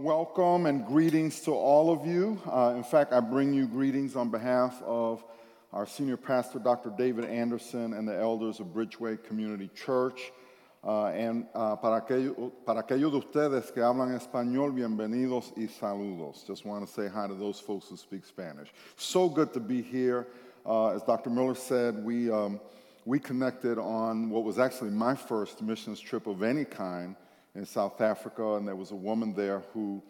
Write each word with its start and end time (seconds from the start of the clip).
welcome 0.00 0.64
and 0.64 0.86
greetings 0.86 1.42
to 1.42 1.50
all 1.50 1.92
of 1.92 2.06
you. 2.06 2.40
Uh, 2.50 2.72
in 2.74 2.82
fact, 2.82 3.12
I 3.12 3.20
bring 3.20 3.52
you 3.52 3.66
greetings 3.66 4.16
on 4.16 4.30
behalf 4.30 4.82
of 4.82 5.22
our 5.74 5.86
senior 5.86 6.16
pastor, 6.16 6.58
Dr. 6.58 6.90
David 6.96 7.26
Anderson, 7.26 7.92
and 7.92 8.08
the 8.08 8.16
elders 8.16 8.60
of 8.60 8.68
Bridgeway 8.68 9.22
Community 9.22 9.68
Church. 9.74 10.32
Uh, 10.82 11.08
and 11.08 11.46
uh, 11.54 11.76
para, 11.76 12.00
aquello, 12.00 12.50
para 12.64 12.82
aquellos 12.82 13.12
de 13.12 13.18
ustedes 13.18 13.70
que 13.74 13.82
hablan 13.82 14.18
español, 14.18 14.72
bienvenidos 14.74 15.52
y 15.54 15.68
saludos. 15.68 16.46
Just 16.46 16.64
want 16.64 16.86
to 16.86 16.90
say 16.90 17.06
hi 17.06 17.26
to 17.26 17.34
those 17.34 17.60
folks 17.60 17.88
who 17.88 17.96
speak 17.98 18.24
Spanish. 18.24 18.68
So 18.96 19.28
good 19.28 19.52
to 19.52 19.60
be 19.60 19.82
here. 19.82 20.26
Uh, 20.64 20.94
as 20.94 21.02
Dr. 21.02 21.28
Miller 21.28 21.54
said, 21.54 22.02
we, 22.02 22.30
um, 22.30 22.58
we 23.04 23.18
connected 23.18 23.76
on 23.78 24.30
what 24.30 24.44
was 24.44 24.58
actually 24.58 24.90
my 24.90 25.14
first 25.14 25.60
missions 25.60 26.00
trip 26.00 26.26
of 26.26 26.42
any 26.42 26.64
kind 26.64 27.16
in 27.54 27.66
South 27.66 28.00
Africa, 28.00 28.56
and 28.56 28.66
there 28.66 28.76
was 28.76 28.90
a 28.90 28.96
woman 28.96 29.34
there 29.34 29.62
who 29.72 30.02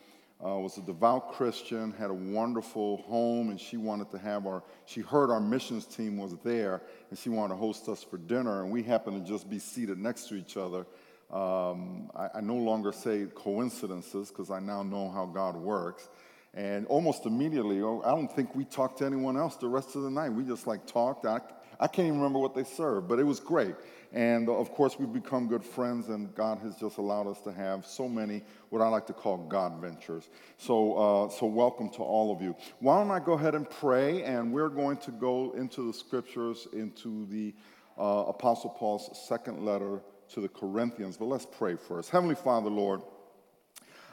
uh, 0.45 0.59
was 0.59 0.79
a 0.79 0.83
devout 0.83 1.33
Christian, 1.33 1.93
had 1.93 2.11
a 2.11 2.15
wonderful 2.15 2.99
home, 3.03 3.51
and 3.51 3.61
she 3.61 3.77
wanted 3.77 4.11
to 4.11 4.19
have 4.19 4.47
our, 4.47 4.63
she 4.87 5.01
heard 5.01 5.31
our 5.31 5.41
missions 5.41 5.85
team 5.85 6.17
was 6.17 6.37
there, 6.43 6.83
and 7.11 7.19
she 7.19 7.29
wanted 7.29 7.55
to 7.55 7.61
host 7.61 7.89
us 7.89 8.03
for 8.03 8.17
dinner, 8.17 8.63
and 8.63 8.71
we 8.71 8.83
happened 8.83 9.25
to 9.25 9.31
just 9.31 9.51
be 9.51 9.59
seated 9.59 9.99
next 9.99 10.29
to 10.29 10.35
each 10.35 10.57
other. 10.57 10.87
Um, 11.31 12.11
I, 12.17 12.29
I 12.37 12.41
no 12.41 12.57
longer 12.57 12.91
say 12.91 13.27
coincidences 13.35 14.31
because 14.31 14.51
I 14.51 14.59
now 14.59 14.83
know 14.83 15.11
how 15.11 15.27
God 15.27 15.57
works. 15.57 16.09
And 16.55 16.87
almost 16.87 17.27
immediately, 17.27 17.81
oh, 17.81 18.03
I 18.05 18.11
don't 18.11 18.31
think 18.35 18.57
we 18.57 18.65
talked 18.65 18.99
to 18.99 19.07
anyone 19.07 19.37
else 19.37 19.55
the 19.57 19.69
rest 19.69 19.95
of 19.95 20.03
the 20.03 20.11
night. 20.11 20.31
We 20.31 20.43
just 20.43 20.67
like 20.67 20.85
talked. 20.87 21.25
I, 21.25 21.41
I 21.83 21.87
can't 21.87 22.09
even 22.09 22.19
remember 22.19 22.39
what 22.39 22.55
they 22.55 22.65
served, 22.65 23.09
but 23.09 23.19
it 23.19 23.25
was 23.25 23.41
great. 23.41 23.75
And 24.13 24.51
of 24.51 24.71
course, 24.73 24.99
we've 24.99 25.13
become 25.13 25.49
good 25.49 25.65
friends, 25.65 26.09
and 26.09 26.35
God 26.35 26.59
has 26.59 26.77
just 26.77 26.99
allowed 26.99 27.27
us 27.27 27.41
to 27.43 27.53
have 27.53 27.87
so 27.87 28.07
many 28.07 28.43
what 28.69 28.83
I 28.83 28.89
like 28.89 29.07
to 29.07 29.15
call 29.15 29.39
God 29.39 29.81
ventures. 29.81 30.29
So, 30.59 30.95
uh, 30.95 31.29
so 31.31 31.47
welcome 31.47 31.89
to 31.91 32.03
all 32.03 32.33
of 32.33 32.43
you. 32.43 32.55
Why 32.81 32.99
don't 32.99 33.11
I 33.11 33.19
go 33.19 33.33
ahead 33.33 33.55
and 33.55 33.69
pray, 33.69 34.25
and 34.25 34.53
we're 34.53 34.69
going 34.69 34.99
to 34.99 35.11
go 35.11 35.53
into 35.53 35.87
the 35.87 35.95
scriptures, 35.95 36.69
into 36.75 37.27
the 37.31 37.55
uh, 37.99 38.25
Apostle 38.29 38.71
Paul's 38.71 39.09
second 39.27 39.65
letter 39.65 40.03
to 40.35 40.41
the 40.41 40.49
Corinthians. 40.49 41.17
But 41.17 41.27
let's 41.27 41.47
pray 41.47 41.77
first. 41.77 42.11
Heavenly 42.11 42.35
Father, 42.35 42.69
Lord, 42.69 43.01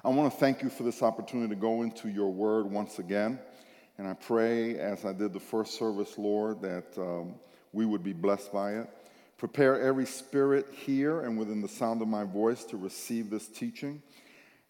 I 0.05 0.09
want 0.09 0.31
to 0.31 0.39
thank 0.39 0.63
you 0.63 0.69
for 0.69 0.83
this 0.83 1.03
opportunity 1.03 1.49
to 1.49 1.59
go 1.59 1.81
into 1.81 2.07
your 2.07 2.31
word 2.31 2.71
once 2.71 2.99
again. 2.99 3.39
And 3.97 4.07
I 4.07 4.13
pray, 4.13 4.77
as 4.77 5.03
I 5.03 5.11
did 5.11 5.33
the 5.33 5.39
first 5.39 5.77
service, 5.77 6.17
Lord, 6.17 6.61
that 6.61 6.97
um, 6.97 7.33
we 7.73 7.85
would 7.85 8.03
be 8.03 8.13
blessed 8.13 8.51
by 8.51 8.73
it. 8.73 8.89
Prepare 9.37 9.79
every 9.79 10.05
spirit 10.05 10.67
here 10.71 11.21
and 11.21 11.37
within 11.37 11.61
the 11.61 11.67
sound 11.67 12.01
of 12.01 12.07
my 12.07 12.23
voice 12.23 12.63
to 12.65 12.77
receive 12.77 13.29
this 13.29 13.47
teaching. 13.47 14.01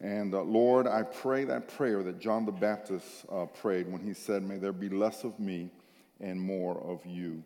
And 0.02 0.34
uh, 0.34 0.42
Lord, 0.42 0.88
I 0.88 1.04
pray 1.04 1.46
that 1.46 1.70
prayer 1.70 2.04
that 2.04 2.20
John 2.20 2.46
the 2.46 2.52
Baptist 2.52 3.26
uh, 3.32 3.46
prayed 3.46 3.92
when 3.92 4.02
he 4.02 4.14
said, 4.14 4.44
May 4.44 4.58
there 4.58 4.74
be 4.74 4.90
less 4.90 5.24
of 5.24 5.40
me 5.40 5.72
and 6.20 6.40
more 6.40 6.80
of 6.82 7.06
you. 7.06 7.44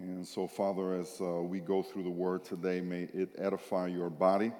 And 0.00 0.26
so, 0.26 0.46
Father, 0.46 0.94
as 0.94 1.20
uh, 1.20 1.42
we 1.42 1.60
go 1.60 1.82
through 1.82 2.04
the 2.04 2.10
word 2.10 2.44
today, 2.44 2.80
may 2.80 3.08
it 3.12 3.30
edify 3.36 3.88
your 3.88 4.08
body. 4.08 4.52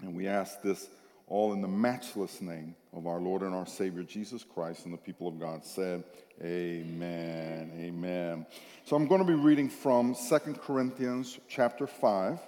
And 0.00 0.14
we 0.14 0.26
ask 0.26 0.62
this 0.62 0.88
all 1.28 1.52
in 1.52 1.60
the 1.60 1.68
matchless 1.68 2.40
name 2.40 2.74
of 2.92 3.06
our 3.06 3.20
Lord 3.20 3.42
and 3.42 3.54
our 3.54 3.66
Savior 3.66 4.02
Jesus 4.02 4.44
Christ. 4.44 4.84
And 4.84 4.94
the 4.94 4.98
people 4.98 5.28
of 5.28 5.38
God 5.38 5.64
said, 5.64 6.04
Amen. 6.42 7.72
Amen. 7.78 8.46
So 8.84 8.96
I'm 8.96 9.06
going 9.06 9.20
to 9.20 9.26
be 9.26 9.34
reading 9.34 9.68
from 9.68 10.14
Second 10.14 10.60
Corinthians 10.60 11.38
chapter 11.48 11.86
5. 11.86 12.38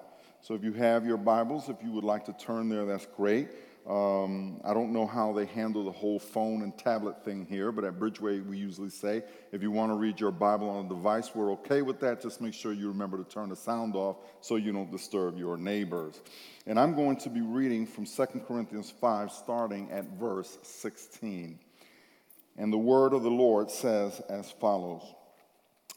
So 0.43 0.55
if 0.55 0.65
you 0.65 0.73
have 0.73 1.05
your 1.05 1.19
Bibles, 1.19 1.69
if 1.69 1.77
you 1.83 1.91
would 1.93 2.05
like 2.05 2.25
to 2.27 2.33
turn 2.33 2.69
there, 2.69 2.87
that's 2.87 3.07
great. 3.17 3.49
Um, 3.89 4.61
I 4.63 4.75
don't 4.75 4.93
know 4.93 5.07
how 5.07 5.33
they 5.33 5.47
handle 5.47 5.85
the 5.85 5.93
whole 5.93 6.19
phone 6.19 6.63
and 6.63 6.77
tablet 6.77 7.25
thing 7.25 7.47
here, 7.47 7.73
but 7.73 7.85
at 7.85 7.99
Bridgeway, 7.99 8.47
we 8.47 8.59
usually 8.59 8.91
say 8.91 9.23
if 9.53 9.63
you 9.63 9.71
want 9.71 9.91
to 9.91 9.97
read 9.97 10.21
your 10.21 10.31
Bible 10.31 10.69
on 10.69 10.87
a 10.87 10.89
device, 10.89 11.35
we're 11.35 11.53
okay 11.53 11.83
with 11.83 11.99
that. 12.01 12.21
Just 12.21 12.41
make 12.41 12.53
sure 12.53 12.73
you 12.73 12.89
remember 12.89 13.17
to 13.17 13.25
turn 13.25 13.49
the 13.49 13.57
sound 13.57 13.97
off 13.97 14.17
so 14.43 14.57
you 14.57 14.73
don't 14.73 14.91
disturb 14.91 15.39
your 15.39 15.57
neighbors. 15.57 16.21
And 16.67 16.79
I'm 16.79 16.95
going 16.95 17.17
to 17.19 17.31
be 17.31 17.41
reading 17.41 17.87
from 17.87 18.05
2 18.05 18.27
Corinthians 18.47 18.91
5, 18.91 19.33
starting 19.33 19.91
at 19.91 20.05
verse 20.19 20.59
16. 20.63 21.59
And 22.59 22.73
the 22.73 22.79
word 22.79 23.15
of 23.15 23.23
the 23.23 23.31
Lord 23.31 23.71
says 23.71 24.21
as 24.29 24.51
follows. 24.51 25.03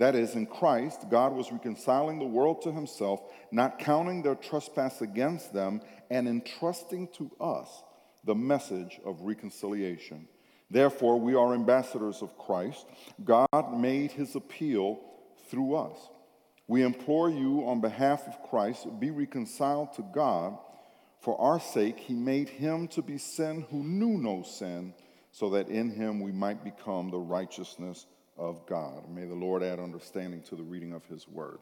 That 0.00 0.14
is, 0.14 0.34
in 0.34 0.46
Christ, 0.46 1.10
God 1.10 1.34
was 1.34 1.52
reconciling 1.52 2.18
the 2.18 2.24
world 2.24 2.62
to 2.62 2.72
himself, 2.72 3.20
not 3.52 3.78
counting 3.78 4.22
their 4.22 4.34
trespass 4.34 5.02
against 5.02 5.52
them, 5.52 5.82
and 6.10 6.26
entrusting 6.26 7.08
to 7.18 7.30
us 7.38 7.68
the 8.24 8.34
message 8.34 8.98
of 9.04 9.20
reconciliation. 9.20 10.26
Therefore, 10.70 11.20
we 11.20 11.34
are 11.34 11.52
ambassadors 11.52 12.22
of 12.22 12.38
Christ. 12.38 12.86
God 13.22 13.76
made 13.76 14.12
his 14.12 14.34
appeal 14.36 15.00
through 15.50 15.74
us. 15.74 15.98
We 16.66 16.82
implore 16.82 17.28
you 17.28 17.66
on 17.66 17.82
behalf 17.82 18.26
of 18.26 18.48
Christ, 18.48 18.86
be 19.00 19.10
reconciled 19.10 19.92
to 19.96 20.02
God. 20.14 20.56
For 21.20 21.38
our 21.38 21.60
sake, 21.60 21.98
he 21.98 22.14
made 22.14 22.48
him 22.48 22.88
to 22.88 23.02
be 23.02 23.18
sin 23.18 23.66
who 23.70 23.84
knew 23.84 24.16
no 24.16 24.44
sin, 24.44 24.94
so 25.30 25.50
that 25.50 25.68
in 25.68 25.90
him 25.90 26.20
we 26.20 26.32
might 26.32 26.64
become 26.64 27.10
the 27.10 27.18
righteousness 27.18 28.06
of 28.40 28.64
God. 28.66 29.08
May 29.14 29.26
the 29.26 29.34
Lord 29.34 29.62
add 29.62 29.78
understanding 29.78 30.40
to 30.48 30.56
the 30.56 30.62
reading 30.62 30.94
of 30.94 31.04
His 31.06 31.28
Word. 31.28 31.58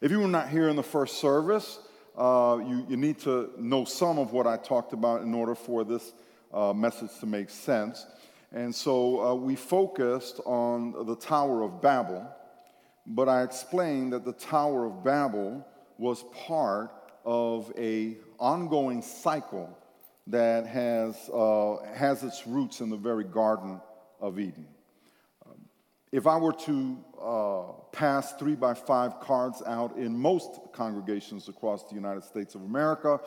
If 0.00 0.10
you 0.10 0.20
were 0.20 0.28
not 0.28 0.48
here 0.48 0.68
in 0.68 0.76
the 0.76 0.82
first 0.82 1.18
service, 1.18 1.80
uh, 2.16 2.60
you, 2.64 2.86
you 2.88 2.96
need 2.96 3.18
to 3.20 3.50
know 3.58 3.84
some 3.84 4.18
of 4.18 4.32
what 4.32 4.46
I 4.46 4.56
talked 4.56 4.92
about 4.92 5.22
in 5.22 5.34
order 5.34 5.54
for 5.54 5.84
this 5.84 6.12
uh, 6.54 6.72
message 6.72 7.10
to 7.20 7.26
make 7.26 7.50
sense. 7.50 8.06
And 8.52 8.74
so 8.74 9.20
uh, 9.20 9.34
we 9.34 9.56
focused 9.56 10.40
on 10.44 11.06
the 11.06 11.16
Tower 11.16 11.62
of 11.62 11.82
Babel, 11.82 12.28
but 13.06 13.28
I 13.28 13.42
explained 13.42 14.12
that 14.12 14.24
the 14.24 14.34
Tower 14.34 14.86
of 14.86 15.02
Babel 15.02 15.66
was 15.98 16.24
part 16.46 16.92
of 17.24 17.72
a 17.76 18.16
ongoing 18.38 19.02
cycle 19.02 19.76
that 20.28 20.66
has, 20.66 21.16
uh, 21.30 21.78
has 21.94 22.22
its 22.22 22.46
roots 22.46 22.80
in 22.80 22.90
the 22.90 22.96
very 22.96 23.24
Garden 23.24 23.80
of 24.20 24.38
Eden. 24.38 24.66
If 26.12 26.26
I 26.26 26.36
were 26.36 26.52
to 26.52 26.98
uh, 27.22 27.62
pass 27.90 28.34
three 28.34 28.54
by 28.54 28.74
five 28.74 29.18
cards 29.18 29.62
out 29.66 29.96
in 29.96 30.14
most 30.14 30.60
congregations 30.74 31.48
across 31.48 31.84
the 31.88 31.94
United 31.94 32.22
States 32.22 32.54
of 32.54 32.60
America, 32.64 33.18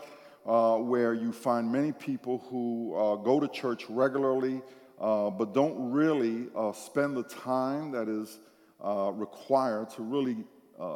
uh, 0.45 0.77
where 0.77 1.15
you 1.15 1.31
find 1.31 1.71
many 1.71 1.91
people 1.91 2.45
who 2.47 2.95
uh, 2.95 3.15
go 3.15 3.39
to 3.39 3.47
church 3.47 3.89
regularly 3.89 4.61
uh, 5.01 5.31
but 5.31 5.55
don't 5.55 5.91
really 5.91 6.45
uh, 6.55 6.71
spend 6.71 7.17
the 7.17 7.23
time 7.23 7.91
that 7.91 8.07
is 8.07 8.37
uh, 8.83 9.11
required 9.15 9.89
to 9.89 10.03
really 10.03 10.37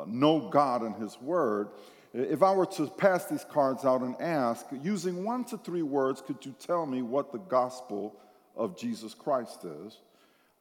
know 0.05 0.47
God 0.51 0.83
and 0.83 0.95
His 0.95 1.19
Word, 1.19 1.69
if 2.13 2.43
I 2.43 2.51
were 2.51 2.67
to 2.67 2.85
pass 2.85 3.25
these 3.25 3.45
cards 3.45 3.83
out 3.83 4.01
and 4.01 4.15
ask, 4.21 4.67
using 4.83 5.23
one 5.23 5.43
to 5.45 5.57
three 5.57 5.81
words, 5.81 6.21
could 6.21 6.45
you 6.45 6.53
tell 6.59 6.85
me 6.85 7.01
what 7.01 7.31
the 7.31 7.39
gospel 7.39 8.19
of 8.55 8.77
Jesus 8.77 9.15
Christ 9.15 9.63
is? 9.63 9.97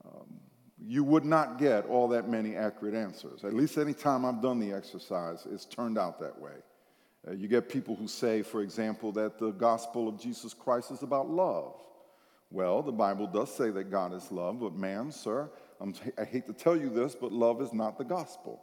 Um, 0.07 0.41
you 0.87 1.03
would 1.05 1.25
not 1.25 1.59
get 1.59 1.87
all 1.87 2.09
that 2.09 2.29
many 2.29 2.55
accurate 2.55 2.95
answers. 2.95 3.45
At 3.45 3.55
least 3.55 3.79
any 3.79 3.95
time 3.95 4.25
I've 4.25 4.41
done 4.41 4.61
the 4.61 4.73
exercise, 4.73 5.47
it's 5.51 5.65
turned 5.65 5.99
out 5.99 6.21
that 6.21 6.41
way. 6.41 6.53
Uh, 7.27 7.33
you 7.33 7.49
get 7.49 7.69
people 7.69 7.97
who 7.97 8.07
say, 8.07 8.43
for 8.43 8.63
example, 8.63 9.11
that 9.13 9.39
the 9.39 9.51
gospel 9.51 10.09
of 10.09 10.21
Jesus 10.21 10.55
Christ 10.55 10.91
is 10.93 11.03
about 11.03 11.29
love. 11.29 11.75
Well, 12.51 12.83
the 12.83 12.93
Bible 12.93 13.27
does 13.27 13.55
say 13.55 13.71
that 13.71 13.91
God 13.91 14.15
is 14.15 14.31
love, 14.31 14.61
but 14.61 14.75
man, 14.75 15.11
sir, 15.11 15.51
I'm, 15.81 15.95
i 16.17 16.25
hate 16.25 16.47
to 16.47 16.53
tell 16.53 16.77
you 16.77 16.89
this, 16.89 17.15
but 17.15 17.33
love 17.33 17.61
is 17.61 17.73
not 17.73 17.99
the 17.99 18.05
gospel. 18.05 18.63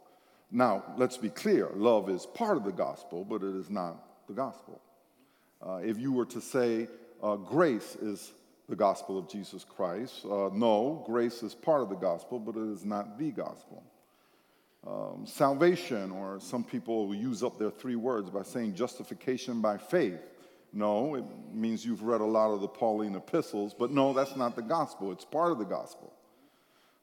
Now, 0.50 0.84
let's 0.96 1.16
be 1.16 1.28
clear 1.28 1.70
love 1.74 2.08
is 2.08 2.26
part 2.26 2.56
of 2.56 2.64
the 2.64 2.72
gospel, 2.72 3.24
but 3.24 3.42
it 3.42 3.54
is 3.54 3.70
not 3.70 4.26
the 4.26 4.34
gospel. 4.34 4.80
Uh, 5.64 5.80
if 5.84 5.98
you 5.98 6.12
were 6.12 6.26
to 6.26 6.40
say 6.40 6.88
uh, 7.22 7.36
grace 7.36 7.96
is 7.96 8.32
the 8.68 8.76
gospel 8.76 9.18
of 9.18 9.28
Jesus 9.28 9.64
Christ. 9.64 10.24
Uh, 10.24 10.50
no, 10.52 11.02
grace 11.06 11.42
is 11.42 11.54
part 11.54 11.82
of 11.82 11.88
the 11.88 11.96
gospel, 11.96 12.38
but 12.38 12.56
it 12.56 12.72
is 12.72 12.84
not 12.84 13.18
the 13.18 13.30
gospel. 13.30 13.82
Um, 14.86 15.24
salvation, 15.26 16.12
or 16.12 16.38
some 16.40 16.62
people 16.62 17.14
use 17.14 17.42
up 17.42 17.58
their 17.58 17.70
three 17.70 17.96
words 17.96 18.30
by 18.30 18.42
saying 18.42 18.74
justification 18.74 19.60
by 19.60 19.78
faith. 19.78 20.20
No, 20.72 21.14
it 21.14 21.24
means 21.52 21.84
you've 21.84 22.02
read 22.02 22.20
a 22.20 22.24
lot 22.24 22.52
of 22.52 22.60
the 22.60 22.68
Pauline 22.68 23.14
epistles, 23.14 23.74
but 23.74 23.90
no, 23.90 24.12
that's 24.12 24.36
not 24.36 24.54
the 24.54 24.62
gospel. 24.62 25.10
It's 25.10 25.24
part 25.24 25.52
of 25.52 25.58
the 25.58 25.64
gospel. 25.64 26.12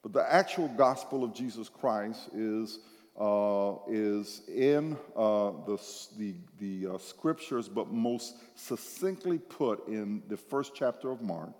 But 0.01 0.13
the 0.13 0.31
actual 0.31 0.67
gospel 0.67 1.23
of 1.23 1.33
Jesus 1.33 1.69
Christ 1.69 2.29
is, 2.35 2.79
uh, 3.19 3.75
is 3.87 4.41
in 4.47 4.97
uh, 5.15 5.51
the, 5.65 5.77
the, 6.17 6.33
the 6.59 6.95
uh, 6.95 6.97
scriptures, 6.97 7.69
but 7.69 7.91
most 7.91 8.35
succinctly 8.55 9.37
put 9.37 9.87
in 9.87 10.23
the 10.29 10.37
first 10.37 10.73
chapter 10.75 11.11
of 11.11 11.21
Mark, 11.21 11.51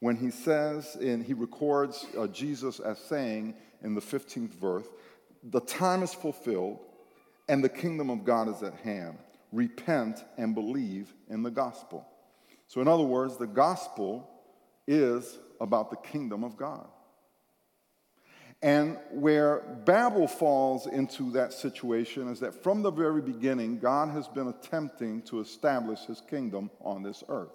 when 0.00 0.16
he 0.16 0.30
says, 0.30 0.96
and 0.96 1.24
he 1.24 1.34
records 1.34 2.06
uh, 2.16 2.26
Jesus 2.26 2.80
as 2.80 2.98
saying 2.98 3.54
in 3.82 3.94
the 3.94 4.00
15th 4.00 4.54
verse, 4.54 4.86
the 5.42 5.60
time 5.60 6.02
is 6.02 6.12
fulfilled 6.12 6.80
and 7.48 7.62
the 7.62 7.68
kingdom 7.68 8.10
of 8.10 8.24
God 8.24 8.48
is 8.48 8.62
at 8.62 8.74
hand. 8.74 9.18
Repent 9.52 10.24
and 10.36 10.54
believe 10.54 11.14
in 11.28 11.42
the 11.42 11.50
gospel. 11.50 12.06
So, 12.66 12.80
in 12.82 12.88
other 12.88 13.04
words, 13.04 13.38
the 13.38 13.46
gospel 13.46 14.28
is 14.86 15.38
about 15.60 15.90
the 15.90 15.96
kingdom 15.96 16.44
of 16.44 16.56
God. 16.56 16.86
And 18.60 18.98
where 19.12 19.60
Babel 19.84 20.26
falls 20.26 20.88
into 20.88 21.30
that 21.32 21.52
situation 21.52 22.28
is 22.28 22.40
that 22.40 22.62
from 22.62 22.82
the 22.82 22.90
very 22.90 23.22
beginning, 23.22 23.78
God 23.78 24.10
has 24.10 24.26
been 24.26 24.48
attempting 24.48 25.22
to 25.22 25.40
establish 25.40 26.00
his 26.00 26.20
kingdom 26.28 26.70
on 26.80 27.02
this 27.02 27.22
earth. 27.28 27.52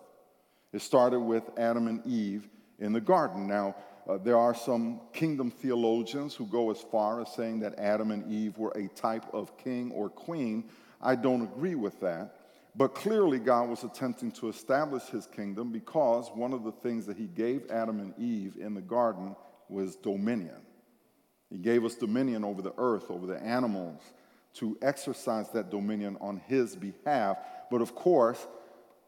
It 0.72 0.82
started 0.82 1.20
with 1.20 1.44
Adam 1.58 1.88
and 1.88 2.06
Eve 2.06 2.48
in 2.80 2.94
the 2.94 3.02
garden. 3.02 3.48
Now, 3.48 3.76
uh, 4.08 4.18
there 4.18 4.38
are 4.38 4.56
some 4.56 5.02
kingdom 5.12 5.52
theologians 5.52 6.36
who 6.36 6.46
go 6.46 6.72
as 6.72 6.80
far 6.80 7.22
as 7.22 7.34
saying 7.34 7.60
that 7.60 7.78
Adam 7.78 8.12
and 8.12 8.30
Eve 8.32 8.58
were 8.58 8.72
a 8.72 8.88
type 8.90 9.26
of 9.34 9.58
king 9.58 9.92
or 9.92 10.10
queen. 10.10 10.66
I 11.02 11.16
don't 11.16 11.42
agree 11.42 11.76
with 11.76 12.00
that. 12.00 12.36
But 12.76 12.96
clearly, 12.96 13.40
God 13.40 13.70
was 13.70 13.84
attempting 13.84 14.32
to 14.32 14.50
establish 14.50 15.04
his 15.04 15.28
kingdom 15.28 15.72
because 15.72 16.30
one 16.34 16.54
of 16.54 16.64
the 16.64 16.72
things 16.72 17.06
that 17.06 17.18
he 17.18 17.28
gave 17.28 17.70
Adam 17.70 18.00
and 18.00 18.18
Eve 18.18 18.58
in 18.60 18.74
the 18.74 18.82
garden 18.82 19.36
was 19.70 19.96
dominion. 19.98 20.62
He 21.54 21.60
gave 21.60 21.86
us 21.86 21.94
dominion 21.94 22.44
over 22.44 22.64
the 22.64 22.74
earth, 22.80 23.12
over 23.12 23.28
the 23.28 23.40
animals, 23.40 24.02
to 24.56 24.76
exercise 24.82 25.52
that 25.52 25.70
dominion 25.70 26.18
on 26.20 26.42
his 26.48 26.76
behalf. 26.76 27.38
But 27.70 27.80
of 27.80 27.94
course, 27.94 28.48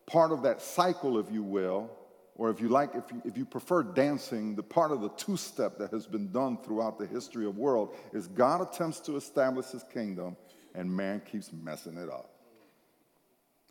part 0.06 0.32
of 0.32 0.44
that 0.44 0.62
cycle, 0.62 1.18
if 1.18 1.32
you 1.32 1.42
will, 1.42 1.90
or 2.36 2.52
if 2.52 2.62
you 2.62 2.70
like, 2.70 2.94
if 2.94 3.12
you, 3.12 3.20
if 3.26 3.36
you 3.36 3.46
prefer 3.46 3.82
dancing, 3.82 4.56
the 4.56 4.62
part 4.62 4.92
of 4.92 5.02
the 5.02 5.10
two 5.10 5.38
step 5.38 5.80
that 5.80 5.90
has 5.90 6.06
been 6.06 6.32
done 6.32 6.60
throughout 6.64 7.00
the 7.00 7.08
history 7.08 7.48
of 7.48 7.58
world 7.58 7.96
is 8.14 8.28
God 8.28 8.62
attempts 8.62 9.00
to 9.02 9.16
establish 9.16 9.66
his 9.72 9.84
kingdom 9.92 10.38
and 10.76 10.96
man 10.96 11.24
keeps 11.26 11.52
messing 11.52 11.98
it 11.98 12.10
up. 12.10 12.35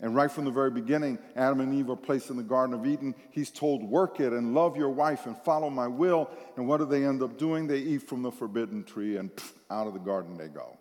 And 0.04 0.14
right 0.14 0.30
from 0.30 0.44
the 0.44 0.50
very 0.50 0.70
beginning, 0.70 1.18
Adam 1.34 1.60
and 1.60 1.72
Eve 1.72 1.88
are 1.88 1.96
placed 1.96 2.28
in 2.28 2.36
the 2.36 2.42
Garden 2.42 2.74
of 2.74 2.86
Eden. 2.86 3.14
He's 3.30 3.50
told, 3.50 3.82
Work 3.82 4.20
it 4.20 4.34
and 4.34 4.52
love 4.54 4.76
your 4.76 4.90
wife 4.90 5.24
and 5.24 5.34
follow 5.34 5.70
my 5.70 5.86
will. 5.86 6.28
And 6.58 6.68
what 6.68 6.76
do 6.76 6.84
they 6.84 7.06
end 7.06 7.22
up 7.22 7.38
doing? 7.38 7.66
They 7.66 7.78
eat 7.78 8.02
from 8.02 8.20
the 8.20 8.30
forbidden 8.30 8.84
tree 8.84 9.16
and 9.16 9.34
pff, 9.34 9.52
out 9.70 9.86
of 9.86 9.94
the 9.94 9.98
garden 9.98 10.36
they 10.36 10.48
go. 10.48 10.76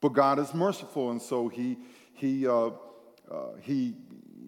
But 0.00 0.10
God 0.10 0.38
is 0.38 0.54
merciful, 0.54 1.10
and 1.10 1.20
so 1.20 1.48
He, 1.48 1.76
he, 2.14 2.46
uh, 2.46 2.70
uh, 3.28 3.56
he 3.60 3.96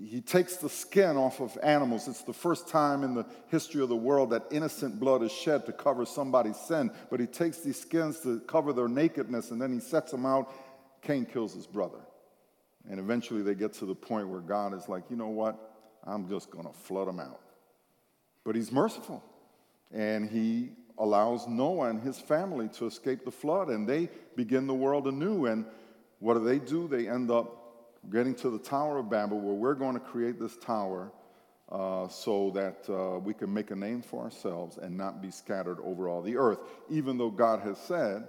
he 0.07 0.21
takes 0.21 0.57
the 0.57 0.69
skin 0.69 1.17
off 1.17 1.41
of 1.41 1.59
animals. 1.61 2.07
It's 2.07 2.23
the 2.23 2.33
first 2.33 2.69
time 2.69 3.03
in 3.03 3.15
the 3.15 3.27
history 3.49 3.83
of 3.83 3.89
the 3.89 3.97
world 3.97 4.31
that 4.31 4.45
innocent 4.53 5.01
blood 5.01 5.23
is 5.23 5.33
shed 5.33 5.67
to 5.67 5.73
cover 5.73 6.05
somebody's 6.05 6.59
sin. 6.59 6.93
But 7.11 7.21
he 7.21 7.27
takes 7.27 7.61
these 7.61 7.81
skins 7.81 8.21
to 8.21 8.41
cover 8.41 8.73
their 8.73 8.87
nakedness 8.87 9.51
and 9.51 9.61
then 9.61 9.73
he 9.73 9.81
sets 9.81 10.11
them 10.11 10.27
out. 10.27 10.53
Cain 11.01 11.25
kills 11.25 11.55
his 11.55 11.67
brother. 11.67 12.01
And 12.91 13.01
eventually 13.01 13.43
they 13.43 13.55
get 13.55 13.73
to 13.75 13.87
the 13.87 13.95
point 13.95 14.29
where 14.29 14.41
God 14.41 14.75
is 14.75 14.89
like, 14.89 15.05
you 15.11 15.17
know 15.17 15.29
what? 15.29 15.73
I'm 16.05 16.29
just 16.29 16.51
going 16.51 16.67
to 16.67 16.73
flood 16.73 17.09
them 17.09 17.21
out. 17.21 17.41
But 18.45 18.57
he's 18.57 18.71
merciful. 18.71 19.23
And 19.93 20.29
he 20.29 20.71
allows 20.99 21.49
Noah 21.49 21.89
and 21.89 22.01
his 22.01 22.19
family 22.19 22.69
to 22.69 22.87
escape 22.87 23.25
the 23.25 23.31
flood 23.31 23.69
and 23.69 23.89
they 23.89 24.09
begin 24.37 24.67
the 24.67 24.75
world 24.75 25.07
anew. 25.07 25.47
And 25.47 25.65
what 26.19 26.35
do 26.35 26.45
they 26.45 26.59
do? 26.59 26.87
They 26.87 27.09
end 27.09 27.31
up 27.31 27.65
getting 28.13 28.35
to 28.37 28.51
the 28.51 28.59
Tower 28.59 28.99
of 28.99 29.09
Babel, 29.09 29.41
where 29.41 29.55
we're 29.55 29.75
going 29.75 29.95
to 29.95 30.01
create 30.01 30.39
this 30.39 30.57
tower 30.57 31.11
uh, 31.71 32.07
so 32.09 32.51
that 32.51 32.85
uh, 32.89 33.19
we 33.19 33.33
can 33.33 33.53
make 33.53 33.71
a 33.71 33.77
name 33.77 34.03
for 34.03 34.23
ourselves 34.23 34.79
and 34.79 34.97
not 34.97 35.23
be 35.23 35.31
scattered 35.31 35.79
over 35.83 36.09
all 36.09 36.21
the 36.23 36.37
earth, 36.37 36.59
even 36.91 37.17
though 37.17 37.31
God 37.31 37.61
has 37.61 37.79
said, 37.79 38.25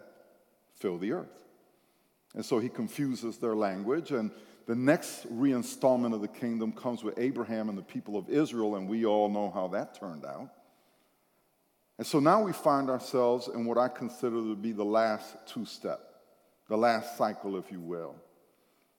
fill 0.75 0.97
the 0.97 1.11
earth. 1.11 1.44
And 2.35 2.45
so 2.45 2.59
he 2.59 2.69
confuses 2.69 3.37
their 3.37 3.55
language. 3.55 4.11
And 4.11 4.29
the 4.67 4.75
next 4.75 5.25
reinstallment 5.33 6.13
of 6.13 6.21
the 6.21 6.27
kingdom 6.27 6.71
comes 6.71 7.03
with 7.03 7.17
Abraham 7.17 7.69
and 7.69 7.77
the 7.77 7.83
people 7.83 8.17
of 8.17 8.29
Israel, 8.29 8.75
and 8.75 8.87
we 8.87 9.05
all 9.05 9.29
know 9.29 9.51
how 9.51 9.67
that 9.69 9.97
turned 9.97 10.25
out. 10.25 10.49
And 11.97 12.05
so 12.05 12.19
now 12.19 12.43
we 12.43 12.51
find 12.51 12.89
ourselves 12.89 13.47
in 13.47 13.65
what 13.65 13.77
I 13.77 13.87
consider 13.87 14.35
to 14.35 14.55
be 14.55 14.73
the 14.73 14.83
last 14.83 15.35
two 15.47 15.65
step, 15.65 16.01
the 16.67 16.77
last 16.77 17.17
cycle, 17.17 17.57
if 17.57 17.71
you 17.71 17.79
will 17.79 18.15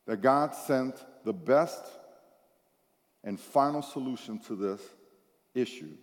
that 0.06 0.22
God 0.22 0.54
sent 0.54 1.04
the 1.24 1.32
best 1.32 1.84
and 3.24 3.38
final 3.38 3.82
solution 3.82 4.38
to 4.40 4.54
this 4.54 4.80
issue 5.54 5.96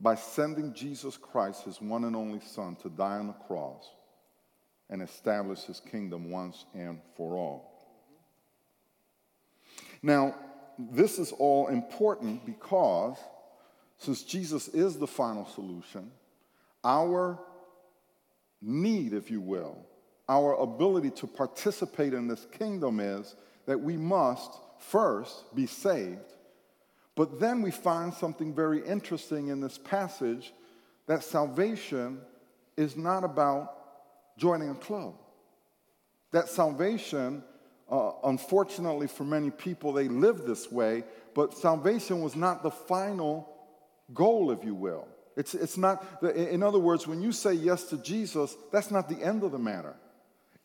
by 0.00 0.16
sending 0.16 0.74
Jesus 0.74 1.16
Christ, 1.16 1.64
his 1.64 1.80
one 1.80 2.04
and 2.04 2.16
only 2.16 2.40
Son, 2.40 2.76
to 2.82 2.90
die 2.90 3.18
on 3.18 3.28
the 3.28 3.32
cross 3.32 3.88
and 4.90 5.02
establish 5.02 5.62
his 5.62 5.80
kingdom 5.80 6.30
once 6.30 6.64
and 6.74 7.00
for 7.16 7.36
all. 7.36 7.72
Now, 10.02 10.34
this 10.78 11.18
is 11.18 11.32
all 11.32 11.68
important 11.68 12.44
because 12.44 13.16
since 13.98 14.22
Jesus 14.22 14.68
is 14.68 14.98
the 14.98 15.06
final 15.06 15.46
solution, 15.46 16.10
our 16.84 17.38
need, 18.60 19.12
if 19.12 19.30
you 19.30 19.40
will, 19.40 19.78
our 20.28 20.54
ability 20.54 21.10
to 21.10 21.26
participate 21.26 22.12
in 22.12 22.26
this 22.26 22.46
kingdom 22.58 23.00
is 23.00 23.34
that 23.66 23.80
we 23.80 23.96
must 23.96 24.52
first 24.78 25.54
be 25.54 25.66
saved. 25.66 26.34
But 27.14 27.40
then 27.40 27.62
we 27.62 27.70
find 27.70 28.12
something 28.12 28.54
very 28.54 28.84
interesting 28.86 29.48
in 29.48 29.60
this 29.60 29.78
passage 29.78 30.52
that 31.06 31.24
salvation 31.24 32.20
is 32.76 32.96
not 32.96 33.24
about 33.24 33.72
joining 34.36 34.70
a 34.70 34.74
club. 34.74 35.14
That 36.32 36.48
salvation, 36.48 37.42
uh, 37.90 38.12
unfortunately 38.24 39.06
for 39.06 39.24
many 39.24 39.50
people, 39.50 39.92
they 39.92 40.08
live 40.08 40.44
this 40.44 40.70
way, 40.70 41.04
but 41.34 41.56
salvation 41.56 42.22
was 42.22 42.36
not 42.36 42.62
the 42.62 42.70
final 42.70 43.48
goal, 44.12 44.50
if 44.50 44.64
you 44.64 44.74
will. 44.74 45.08
It's, 45.36 45.54
it's 45.54 45.76
not, 45.76 46.04
in 46.34 46.62
other 46.62 46.78
words, 46.78 47.06
when 47.06 47.20
you 47.20 47.30
say 47.30 47.52
yes 47.52 47.84
to 47.84 47.98
Jesus, 47.98 48.56
that's 48.72 48.90
not 48.90 49.08
the 49.08 49.22
end 49.22 49.42
of 49.42 49.52
the 49.52 49.58
matter. 49.58 49.94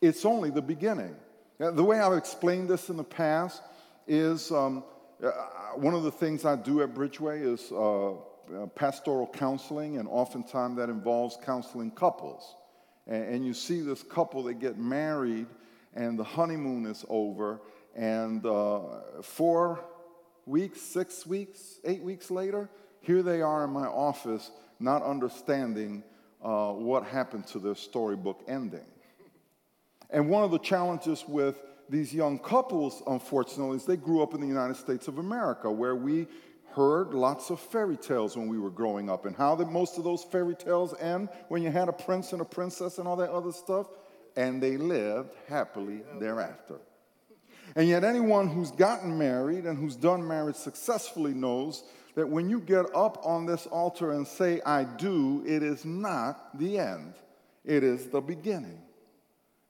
It's 0.00 0.24
only 0.24 0.50
the 0.50 0.62
beginning. 0.62 1.14
The 1.58 1.84
way 1.84 2.00
I've 2.00 2.16
explained 2.16 2.68
this 2.68 2.88
in 2.88 2.96
the 2.96 3.04
past 3.04 3.62
is 4.06 4.50
um, 4.50 4.82
uh, 5.22 5.30
one 5.76 5.94
of 5.94 6.02
the 6.02 6.10
things 6.10 6.44
I 6.44 6.56
do 6.56 6.82
at 6.82 6.94
Bridgeway 6.94 7.52
is 7.52 7.70
uh, 7.70 8.12
uh, 8.12 8.66
pastoral 8.74 9.28
counseling, 9.28 9.98
and 9.98 10.08
oftentimes 10.08 10.76
that 10.78 10.88
involves 10.88 11.38
counseling 11.44 11.90
couples. 11.90 12.56
And, 13.06 13.24
and, 13.24 13.46
you 13.46 13.54
see 13.54 13.80
this 13.80 14.02
couple 14.02 14.44
that 14.44 14.54
get 14.54 14.78
married, 14.78 15.46
and 15.94 16.18
the 16.18 16.24
honeymoon 16.24 16.86
is 16.86 17.04
over, 17.08 17.60
and 17.96 18.44
uh, 18.46 18.80
four 19.22 19.84
weeks, 20.46 20.80
six 20.80 21.26
weeks, 21.26 21.80
eight 21.84 22.02
weeks 22.02 22.30
later, 22.30 22.68
here 23.00 23.22
they 23.22 23.42
are 23.42 23.64
in 23.64 23.70
my 23.70 23.86
office, 23.86 24.50
not 24.78 25.02
understanding 25.02 26.04
uh, 26.42 26.72
what 26.72 27.04
happened 27.04 27.46
to 27.48 27.58
their 27.58 27.74
storybook 27.74 28.42
ending. 28.48 28.86
And 30.10 30.28
one 30.28 30.44
of 30.44 30.50
the 30.50 30.58
challenges 30.58 31.24
with 31.26 31.60
these 31.88 32.14
young 32.14 32.38
couples, 32.38 33.02
unfortunately, 33.06 33.76
is 33.76 33.84
they 33.84 33.96
grew 33.96 34.22
up 34.22 34.34
in 34.34 34.40
the 34.40 34.46
United 34.46 34.76
States 34.76 35.08
of 35.08 35.18
America, 35.18 35.70
where 35.70 35.96
we 35.96 36.26
heard 36.74 37.14
lots 37.14 37.50
of 37.50 37.60
fairy 37.60 37.96
tales 37.96 38.36
when 38.36 38.48
we 38.48 38.58
were 38.58 38.70
growing 38.70 39.08
up. 39.10 39.26
And 39.26 39.36
how 39.36 39.54
did 39.56 39.68
most 39.68 39.98
of 39.98 40.04
those 40.04 40.24
fairy 40.24 40.54
tales 40.54 40.94
end 41.00 41.28
when 41.48 41.62
you 41.62 41.70
had 41.70 41.88
a 41.88 41.92
prince 41.92 42.32
and 42.32 42.42
a 42.42 42.44
princess 42.44 42.98
and 42.98 43.06
all 43.06 43.16
that 43.16 43.30
other 43.30 43.52
stuff? 43.52 43.88
And 44.36 44.62
they 44.62 44.76
lived 44.76 45.34
happily 45.48 46.02
thereafter. 46.18 46.80
And 47.76 47.88
yet, 47.88 48.04
anyone 48.04 48.48
who's 48.48 48.70
gotten 48.70 49.16
married 49.16 49.64
and 49.64 49.78
who's 49.78 49.96
done 49.96 50.26
marriage 50.26 50.56
successfully 50.56 51.32
knows 51.32 51.84
that 52.14 52.28
when 52.28 52.50
you 52.50 52.60
get 52.60 52.84
up 52.94 53.24
on 53.24 53.46
this 53.46 53.66
altar 53.66 54.12
and 54.12 54.26
say, 54.26 54.60
I 54.66 54.84
do, 54.84 55.42
it 55.46 55.62
is 55.62 55.84
not 55.84 56.58
the 56.58 56.78
end, 56.78 57.14
it 57.64 57.82
is 57.82 58.08
the 58.08 58.20
beginning. 58.20 58.80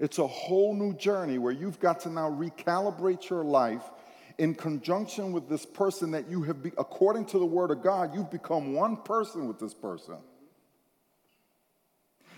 It's 0.00 0.18
a 0.18 0.26
whole 0.26 0.74
new 0.74 0.94
journey 0.94 1.38
where 1.38 1.52
you've 1.52 1.78
got 1.78 2.00
to 2.00 2.10
now 2.10 2.28
recalibrate 2.28 3.28
your 3.30 3.44
life 3.44 3.84
in 4.38 4.54
conjunction 4.54 5.32
with 5.32 5.48
this 5.48 5.66
person 5.66 6.10
that 6.12 6.28
you 6.28 6.42
have, 6.42 6.62
be, 6.62 6.72
according 6.78 7.26
to 7.26 7.38
the 7.38 7.46
Word 7.46 7.70
of 7.70 7.82
God, 7.82 8.14
you've 8.14 8.30
become 8.30 8.74
one 8.74 8.96
person 8.98 9.46
with 9.46 9.58
this 9.58 9.74
person. 9.74 10.16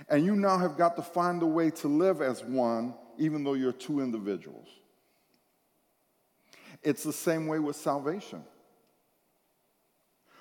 And 0.09 0.25
you 0.25 0.37
now 0.37 0.59
have 0.59 0.77
got 0.77 0.97
to 0.97 1.03
find 1.03 1.43
a 1.43 1.47
way 1.47 1.71
to 1.71 1.89
live 1.89 2.21
as 2.21 2.43
one, 2.43 2.95
even 3.19 3.45
though 3.45 3.55
you're 3.55 3.73
two 3.73 4.01
individuals. 4.01 4.69
It's 6.83 7.03
the 7.03 7.13
same 7.13 7.47
way 7.47 7.59
with 7.59 7.77
salvation. 7.77 8.45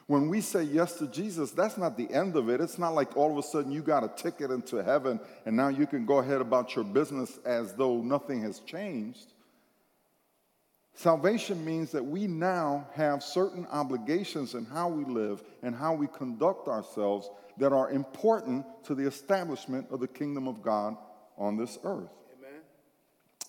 When 0.08 0.28
we 0.28 0.42
say 0.42 0.64
yes 0.64 0.98
to 0.98 1.08
Jesus, 1.08 1.52
that's 1.52 1.78
not 1.78 1.98
the 1.98 2.12
end 2.12 2.36
of 2.36 2.50
it. 2.50 2.60
It's 2.60 2.78
not 2.78 2.94
like 2.94 3.16
all 3.16 3.32
of 3.32 3.38
a 3.38 3.44
sudden 3.48 3.72
you 3.72 3.82
got 3.82 4.04
a 4.04 4.10
ticket 4.10 4.52
into 4.52 4.84
heaven 4.84 5.20
and 5.46 5.56
now 5.56 5.70
you 5.70 5.88
can 5.88 6.06
go 6.06 6.18
ahead 6.18 6.42
about 6.42 6.76
your 6.76 6.84
business 6.84 7.40
as 7.46 7.74
though 7.74 7.98
nothing 7.98 8.42
has 8.42 8.60
changed. 8.60 9.33
Salvation 10.96 11.66
means 11.66 11.92
that 11.92 12.06
we 12.06 12.28
now 12.28 12.88
have 12.94 13.24
certain 13.24 13.66
obligations 13.72 14.54
in 14.54 14.66
how 14.66 14.88
we 14.88 15.06
live 15.06 15.44
and 15.64 15.76
how 15.76 15.94
we 15.94 16.08
conduct 16.08 16.68
ourselves 16.68 17.30
that 17.58 17.74
are 17.74 17.90
important 17.92 18.66
to 18.86 18.96
the 18.96 19.06
establishment 19.06 19.88
of 19.90 20.00
the 20.00 20.08
kingdom 20.08 20.48
of 20.48 20.62
God 20.62 20.96
on 21.38 21.58
this 21.58 21.80
earth. 21.84 22.12
Amen. 22.38 22.62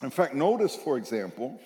In 0.03 0.11
fact, 0.11 0.35
notice, 0.35 0.75
for 0.75 0.97
example, 0.97 1.61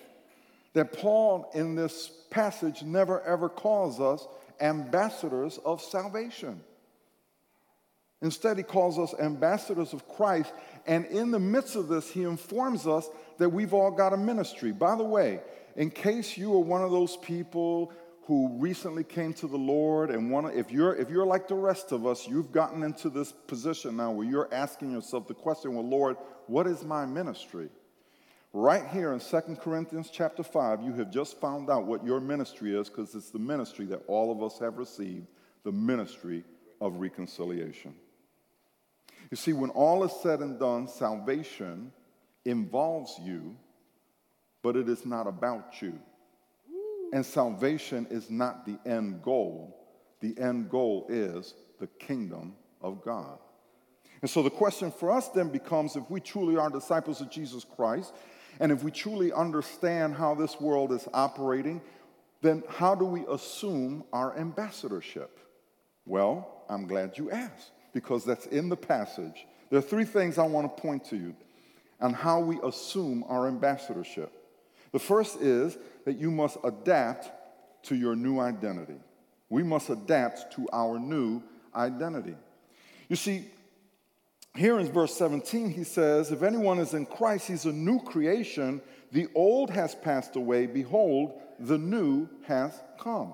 that 0.73 0.93
Paul 0.93 1.49
in 1.53 1.75
this 1.75 2.11
passage 2.29 2.83
never 2.83 3.21
ever 3.21 3.49
calls 3.49 3.99
us 3.99 4.27
ambassadors 4.59 5.59
of 5.63 5.81
salvation. 5.81 6.61
Instead, 8.21 8.57
he 8.57 8.63
calls 8.63 8.99
us 8.99 9.13
ambassadors 9.19 9.93
of 9.93 10.07
Christ. 10.09 10.51
And 10.85 11.05
in 11.05 11.31
the 11.31 11.39
midst 11.39 11.75
of 11.77 11.87
this, 11.87 12.09
he 12.09 12.23
informs 12.23 12.85
us 12.85 13.09
that 13.37 13.49
we've 13.49 13.73
all 13.73 13.91
got 13.91 14.11
a 14.11 14.17
ministry. 14.17 14.73
By 14.73 14.95
the 14.95 15.05
way, 15.05 15.39
in 15.79 15.89
case 15.89 16.37
you 16.37 16.53
are 16.53 16.59
one 16.59 16.83
of 16.83 16.91
those 16.91 17.15
people 17.17 17.93
who 18.23 18.49
recently 18.59 19.03
came 19.03 19.33
to 19.33 19.47
the 19.47 19.57
Lord 19.57 20.11
and 20.11 20.29
want 20.29 20.53
if 20.53 20.69
you're 20.71 20.93
if 20.93 21.09
you're 21.09 21.25
like 21.25 21.47
the 21.47 21.55
rest 21.55 21.93
of 21.93 22.05
us, 22.05 22.27
you've 22.27 22.51
gotten 22.51 22.83
into 22.83 23.09
this 23.09 23.31
position 23.31 23.95
now 23.95 24.11
where 24.11 24.27
you're 24.27 24.53
asking 24.53 24.91
yourself 24.91 25.27
the 25.27 25.33
question, 25.33 25.73
well, 25.73 25.87
Lord, 25.87 26.17
what 26.47 26.67
is 26.67 26.83
my 26.83 27.05
ministry? 27.05 27.69
Right 28.51 28.85
here 28.87 29.13
in 29.13 29.21
2 29.21 29.39
Corinthians 29.61 30.09
chapter 30.11 30.43
5, 30.43 30.81
you 30.81 30.93
have 30.95 31.09
just 31.09 31.39
found 31.39 31.69
out 31.69 31.85
what 31.85 32.03
your 32.03 32.19
ministry 32.19 32.77
is 32.77 32.89
because 32.89 33.15
it's 33.15 33.29
the 33.29 33.39
ministry 33.39 33.85
that 33.85 34.03
all 34.07 34.31
of 34.33 34.43
us 34.43 34.59
have 34.59 34.77
received 34.77 35.27
the 35.63 35.71
ministry 35.71 36.43
of 36.81 36.97
reconciliation. 36.97 37.95
You 39.31 39.37
see, 39.37 39.53
when 39.53 39.69
all 39.69 40.03
is 40.03 40.11
said 40.21 40.41
and 40.41 40.59
done, 40.59 40.87
salvation 40.89 41.93
involves 42.43 43.17
you, 43.23 43.55
but 44.61 44.75
it 44.75 44.89
is 44.89 45.05
not 45.05 45.27
about 45.27 45.81
you. 45.81 45.97
And 47.13 47.25
salvation 47.25 48.07
is 48.09 48.29
not 48.29 48.65
the 48.65 48.77
end 48.85 49.23
goal. 49.23 49.75
The 50.21 50.37
end 50.39 50.69
goal 50.69 51.05
is 51.09 51.53
the 51.79 51.87
kingdom 51.87 52.55
of 52.81 53.03
God. 53.03 53.39
And 54.21 54.29
so 54.29 54.43
the 54.43 54.49
question 54.49 54.91
for 54.91 55.11
us 55.11 55.29
then 55.29 55.49
becomes 55.49 55.95
if 55.95 56.09
we 56.09 56.19
truly 56.19 56.57
are 56.57 56.69
disciples 56.69 57.21
of 57.21 57.31
Jesus 57.31 57.63
Christ, 57.63 58.13
and 58.59 58.71
if 58.71 58.83
we 58.83 58.91
truly 58.91 59.31
understand 59.31 60.13
how 60.13 60.35
this 60.35 60.59
world 60.59 60.91
is 60.91 61.07
operating, 61.13 61.81
then 62.41 62.63
how 62.69 62.95
do 62.95 63.05
we 63.05 63.25
assume 63.31 64.03
our 64.11 64.37
ambassadorship? 64.37 65.39
Well, 66.05 66.63
I'm 66.69 66.85
glad 66.87 67.17
you 67.17 67.31
asked 67.31 67.71
because 67.93 68.25
that's 68.25 68.45
in 68.47 68.69
the 68.69 68.77
passage. 68.77 69.45
There 69.69 69.79
are 69.79 69.83
three 69.83 70.05
things 70.05 70.37
I 70.37 70.45
want 70.45 70.75
to 70.75 70.81
point 70.81 71.05
to 71.05 71.15
you 71.15 71.35
on 72.01 72.13
how 72.13 72.39
we 72.39 72.59
assume 72.63 73.23
our 73.27 73.47
ambassadorship. 73.47 74.31
The 74.91 74.99
first 74.99 75.41
is 75.41 75.77
that 76.05 76.17
you 76.17 76.31
must 76.31 76.57
adapt 76.63 77.31
to 77.83 77.95
your 77.95 78.15
new 78.15 78.39
identity. 78.39 78.97
We 79.49 79.63
must 79.63 79.89
adapt 79.89 80.53
to 80.55 80.67
our 80.71 80.99
new 80.99 81.41
identity. 81.75 82.35
You 83.07 83.15
see, 83.15 83.45
here 84.55 84.79
in 84.79 84.91
verse 84.91 85.15
17, 85.15 85.69
he 85.69 85.83
says, 85.83 86.31
If 86.31 86.43
anyone 86.43 86.79
is 86.79 86.93
in 86.93 87.05
Christ, 87.05 87.47
he's 87.47 87.65
a 87.65 87.71
new 87.71 87.99
creation. 87.99 88.81
The 89.11 89.27
old 89.35 89.69
has 89.69 89.95
passed 89.95 90.35
away. 90.35 90.65
Behold, 90.67 91.39
the 91.59 91.77
new 91.77 92.27
has 92.45 92.79
come. 92.99 93.33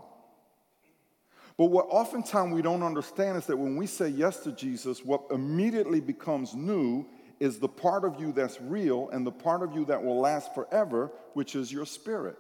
But 1.58 1.66
what 1.66 1.88
oftentimes 1.90 2.54
we 2.54 2.62
don't 2.62 2.84
understand 2.84 3.38
is 3.38 3.46
that 3.46 3.58
when 3.58 3.78
we 3.78 3.88
say 3.88 4.10
yes 4.10 4.40
to 4.40 4.52
Jesus, 4.52 5.06
what 5.06 5.24
immediately 5.32 6.02
becomes 6.02 6.54
new 6.54 7.06
is 7.40 7.60
the 7.60 7.68
part 7.68 8.04
of 8.04 8.20
you 8.20 8.32
that's 8.32 8.60
real 8.62 9.10
and 9.10 9.26
the 9.26 9.32
part 9.32 9.64
of 9.64 9.74
you 9.74 9.86
that 9.86 10.04
will 10.04 10.20
last 10.20 10.54
forever, 10.56 11.12
which 11.34 11.56
is 11.56 11.72
your 11.72 11.86
spirit. 11.86 12.38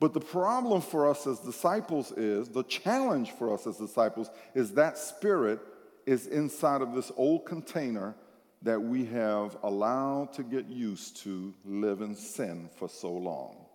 But 0.00 0.14
the 0.14 0.20
problem 0.20 0.80
for 0.80 1.08
us 1.08 1.26
as 1.26 1.38
disciples 1.38 2.10
is, 2.12 2.48
the 2.48 2.64
challenge 2.64 3.30
for 3.30 3.54
us 3.54 3.66
as 3.66 3.76
disciples 3.76 4.30
is 4.54 4.72
that 4.72 4.98
spirit 4.98 5.60
is 6.06 6.26
inside 6.26 6.82
of 6.82 6.94
this 6.94 7.12
old 7.16 7.46
container 7.46 8.16
that 8.62 8.80
we 8.80 9.04
have 9.06 9.56
allowed 9.62 10.32
to 10.32 10.42
get 10.42 10.66
used 10.66 11.18
to 11.18 11.54
live 11.64 12.00
in 12.00 12.14
sin 12.14 12.68
for 12.76 12.88
so 12.88 13.12
long. 13.12 13.66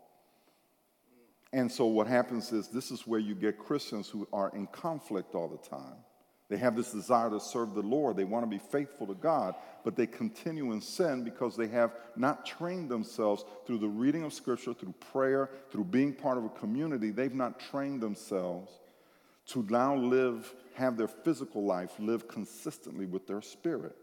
And 1.53 1.71
so, 1.71 1.85
what 1.85 2.07
happens 2.07 2.51
is 2.51 2.67
this 2.67 2.91
is 2.91 3.07
where 3.07 3.19
you 3.19 3.33
get 3.33 3.57
Christians 3.57 4.09
who 4.09 4.27
are 4.33 4.51
in 4.53 4.67
conflict 4.67 5.33
all 5.33 5.47
the 5.47 5.69
time. 5.69 5.95
They 6.49 6.57
have 6.57 6.77
this 6.77 6.91
desire 6.91 7.29
to 7.29 7.39
serve 7.41 7.73
the 7.73 7.81
Lord, 7.81 8.15
they 8.15 8.23
want 8.23 8.43
to 8.43 8.49
be 8.49 8.57
faithful 8.57 9.07
to 9.07 9.13
God, 9.13 9.55
but 9.83 9.95
they 9.95 10.07
continue 10.07 10.71
in 10.71 10.79
sin 10.79 11.23
because 11.23 11.57
they 11.57 11.67
have 11.67 11.93
not 12.15 12.45
trained 12.45 12.89
themselves 12.89 13.43
through 13.65 13.79
the 13.79 13.87
reading 13.87 14.23
of 14.23 14.33
Scripture, 14.33 14.73
through 14.73 14.95
prayer, 15.11 15.49
through 15.71 15.85
being 15.85 16.13
part 16.13 16.37
of 16.37 16.45
a 16.45 16.49
community. 16.49 17.11
They've 17.11 17.33
not 17.33 17.59
trained 17.59 18.01
themselves 18.01 18.71
to 19.47 19.65
now 19.69 19.95
live 19.95 20.53
have 20.75 20.95
their 20.95 21.07
physical 21.07 21.63
life 21.63 21.91
live 21.99 22.27
consistently 22.27 23.05
with 23.05 23.27
their 23.27 23.41
spirit. 23.41 23.95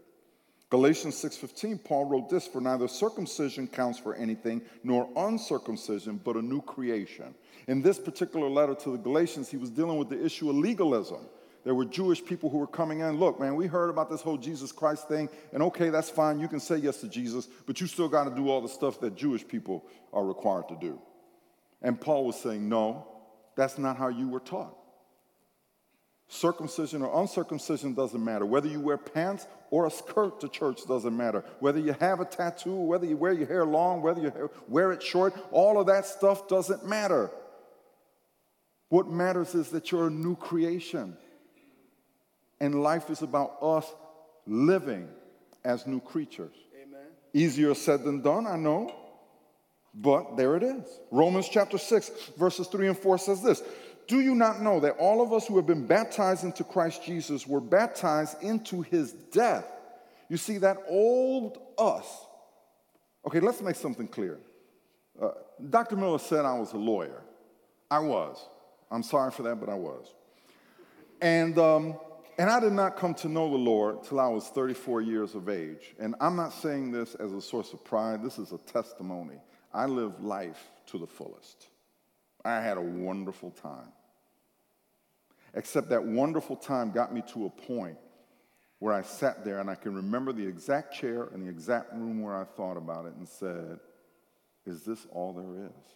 Galatians 0.69 1.15
6:15 1.15 1.77
Paul 1.83 2.05
wrote 2.05 2.29
this 2.29 2.47
for 2.47 2.59
neither 2.59 2.87
circumcision 2.87 3.67
counts 3.67 3.99
for 3.99 4.15
anything 4.15 4.61
nor 4.83 5.09
uncircumcision 5.15 6.19
but 6.23 6.35
a 6.35 6.41
new 6.41 6.61
creation. 6.61 7.35
In 7.67 7.81
this 7.81 7.99
particular 7.99 8.49
letter 8.49 8.75
to 8.75 8.91
the 8.91 8.97
Galatians 8.97 9.49
he 9.49 9.57
was 9.57 9.69
dealing 9.69 9.97
with 9.97 10.09
the 10.09 10.23
issue 10.23 10.49
of 10.49 10.55
legalism. 10.55 11.27
There 11.65 11.75
were 11.75 11.85
Jewish 11.85 12.23
people 12.23 12.49
who 12.49 12.59
were 12.59 12.67
coming 12.67 12.99
in, 12.99 13.17
look 13.17 13.39
man, 13.39 13.55
we 13.55 13.65
heard 13.67 13.89
about 13.89 14.09
this 14.09 14.21
whole 14.21 14.37
Jesus 14.37 14.71
Christ 14.71 15.07
thing 15.09 15.27
and 15.51 15.61
okay 15.63 15.89
that's 15.89 16.09
fine 16.09 16.39
you 16.39 16.47
can 16.47 16.59
say 16.59 16.77
yes 16.77 17.01
to 17.01 17.09
Jesus 17.09 17.47
but 17.65 17.81
you 17.81 17.87
still 17.87 18.07
got 18.07 18.25
to 18.25 18.35
do 18.35 18.49
all 18.49 18.61
the 18.61 18.69
stuff 18.69 19.01
that 19.01 19.15
Jewish 19.15 19.45
people 19.45 19.83
are 20.13 20.23
required 20.23 20.69
to 20.69 20.77
do. 20.79 21.01
And 21.81 21.99
Paul 21.99 22.25
was 22.25 22.39
saying 22.39 22.69
no, 22.69 23.07
that's 23.57 23.77
not 23.77 23.97
how 23.97 24.07
you 24.09 24.29
were 24.29 24.39
taught. 24.39 24.77
Circumcision 26.27 27.01
or 27.01 27.21
uncircumcision 27.21 27.93
doesn't 27.93 28.23
matter. 28.23 28.45
Whether 28.45 28.67
you 28.67 28.79
wear 28.79 28.97
pants 28.97 29.45
or 29.69 29.85
a 29.85 29.91
skirt 29.91 30.41
to 30.41 30.49
church 30.49 30.79
doesn't 30.87 31.15
matter. 31.15 31.43
Whether 31.59 31.79
you 31.79 31.93
have 31.99 32.19
a 32.19 32.25
tattoo, 32.25 32.75
whether 32.75 33.05
you 33.05 33.15
wear 33.15 33.33
your 33.33 33.47
hair 33.47 33.65
long, 33.65 34.01
whether 34.01 34.21
you 34.21 34.49
wear 34.67 34.91
it 34.91 35.03
short, 35.03 35.35
all 35.51 35.79
of 35.79 35.87
that 35.87 36.05
stuff 36.05 36.47
doesn't 36.47 36.85
matter. 36.87 37.29
What 38.89 39.07
matters 39.07 39.53
is 39.53 39.69
that 39.69 39.91
you're 39.91 40.07
a 40.07 40.11
new 40.11 40.35
creation. 40.35 41.15
And 42.59 42.81
life 42.81 43.09
is 43.09 43.21
about 43.21 43.57
us 43.61 43.91
living 44.45 45.09
as 45.63 45.87
new 45.87 45.99
creatures. 45.99 46.55
Amen. 46.81 47.07
Easier 47.33 47.73
said 47.73 48.03
than 48.03 48.21
done, 48.21 48.47
I 48.47 48.55
know. 48.55 48.93
But 49.93 50.35
there 50.35 50.55
it 50.57 50.63
is. 50.63 50.83
Romans 51.09 51.47
chapter 51.49 51.77
6, 51.77 52.11
verses 52.37 52.67
3 52.67 52.89
and 52.89 52.97
4 52.97 53.17
says 53.17 53.41
this 53.41 53.63
do 54.07 54.19
you 54.19 54.35
not 54.35 54.61
know 54.61 54.79
that 54.81 54.97
all 54.97 55.21
of 55.21 55.33
us 55.33 55.47
who 55.47 55.55
have 55.57 55.65
been 55.65 55.87
baptized 55.87 56.43
into 56.43 56.63
Christ 56.63 57.03
Jesus 57.03 57.47
were 57.47 57.61
baptized 57.61 58.41
into 58.43 58.81
his 58.83 59.13
death? 59.13 59.65
You 60.29 60.37
see, 60.37 60.59
that 60.59 60.77
old 60.87 61.59
us. 61.77 62.05
Okay, 63.25 63.39
let's 63.39 63.61
make 63.61 63.75
something 63.75 64.07
clear. 64.07 64.37
Uh, 65.19 65.29
Dr. 65.69 65.95
Miller 65.95 66.19
said 66.19 66.45
I 66.45 66.57
was 66.57 66.73
a 66.73 66.77
lawyer. 66.77 67.23
I 67.89 67.99
was. 67.99 68.37
I'm 68.91 69.03
sorry 69.03 69.31
for 69.31 69.43
that, 69.43 69.59
but 69.59 69.69
I 69.69 69.75
was. 69.75 70.13
And, 71.21 71.57
um, 71.57 71.95
and 72.37 72.49
I 72.49 72.59
did 72.59 72.73
not 72.73 72.97
come 72.97 73.13
to 73.15 73.29
know 73.29 73.49
the 73.49 73.57
Lord 73.57 74.03
till 74.03 74.19
I 74.19 74.27
was 74.27 74.47
34 74.49 75.01
years 75.01 75.35
of 75.35 75.47
age. 75.47 75.95
And 75.99 76.15
I'm 76.19 76.35
not 76.35 76.53
saying 76.53 76.91
this 76.91 77.15
as 77.15 77.31
a 77.31 77.41
source 77.41 77.73
of 77.73 77.83
pride, 77.83 78.23
this 78.23 78.37
is 78.37 78.51
a 78.51 78.57
testimony. 78.57 79.37
I 79.73 79.85
lived 79.85 80.21
life 80.21 80.71
to 80.87 80.97
the 80.97 81.07
fullest. 81.07 81.67
I 82.43 82.61
had 82.61 82.77
a 82.77 82.81
wonderful 82.81 83.51
time. 83.51 83.91
Except 85.53 85.89
that 85.89 86.03
wonderful 86.03 86.55
time 86.55 86.91
got 86.91 87.13
me 87.13 87.23
to 87.33 87.45
a 87.45 87.49
point 87.49 87.97
where 88.79 88.93
I 88.93 89.01
sat 89.01 89.45
there 89.45 89.59
and 89.59 89.69
I 89.69 89.75
can 89.75 89.95
remember 89.95 90.33
the 90.33 90.45
exact 90.45 90.93
chair 90.93 91.29
and 91.33 91.45
the 91.45 91.49
exact 91.49 91.93
room 91.93 92.21
where 92.21 92.35
I 92.35 92.43
thought 92.43 92.77
about 92.77 93.05
it 93.05 93.15
and 93.15 93.27
said, 93.27 93.79
Is 94.65 94.83
this 94.83 95.07
all 95.11 95.33
there 95.33 95.65
is? 95.65 95.95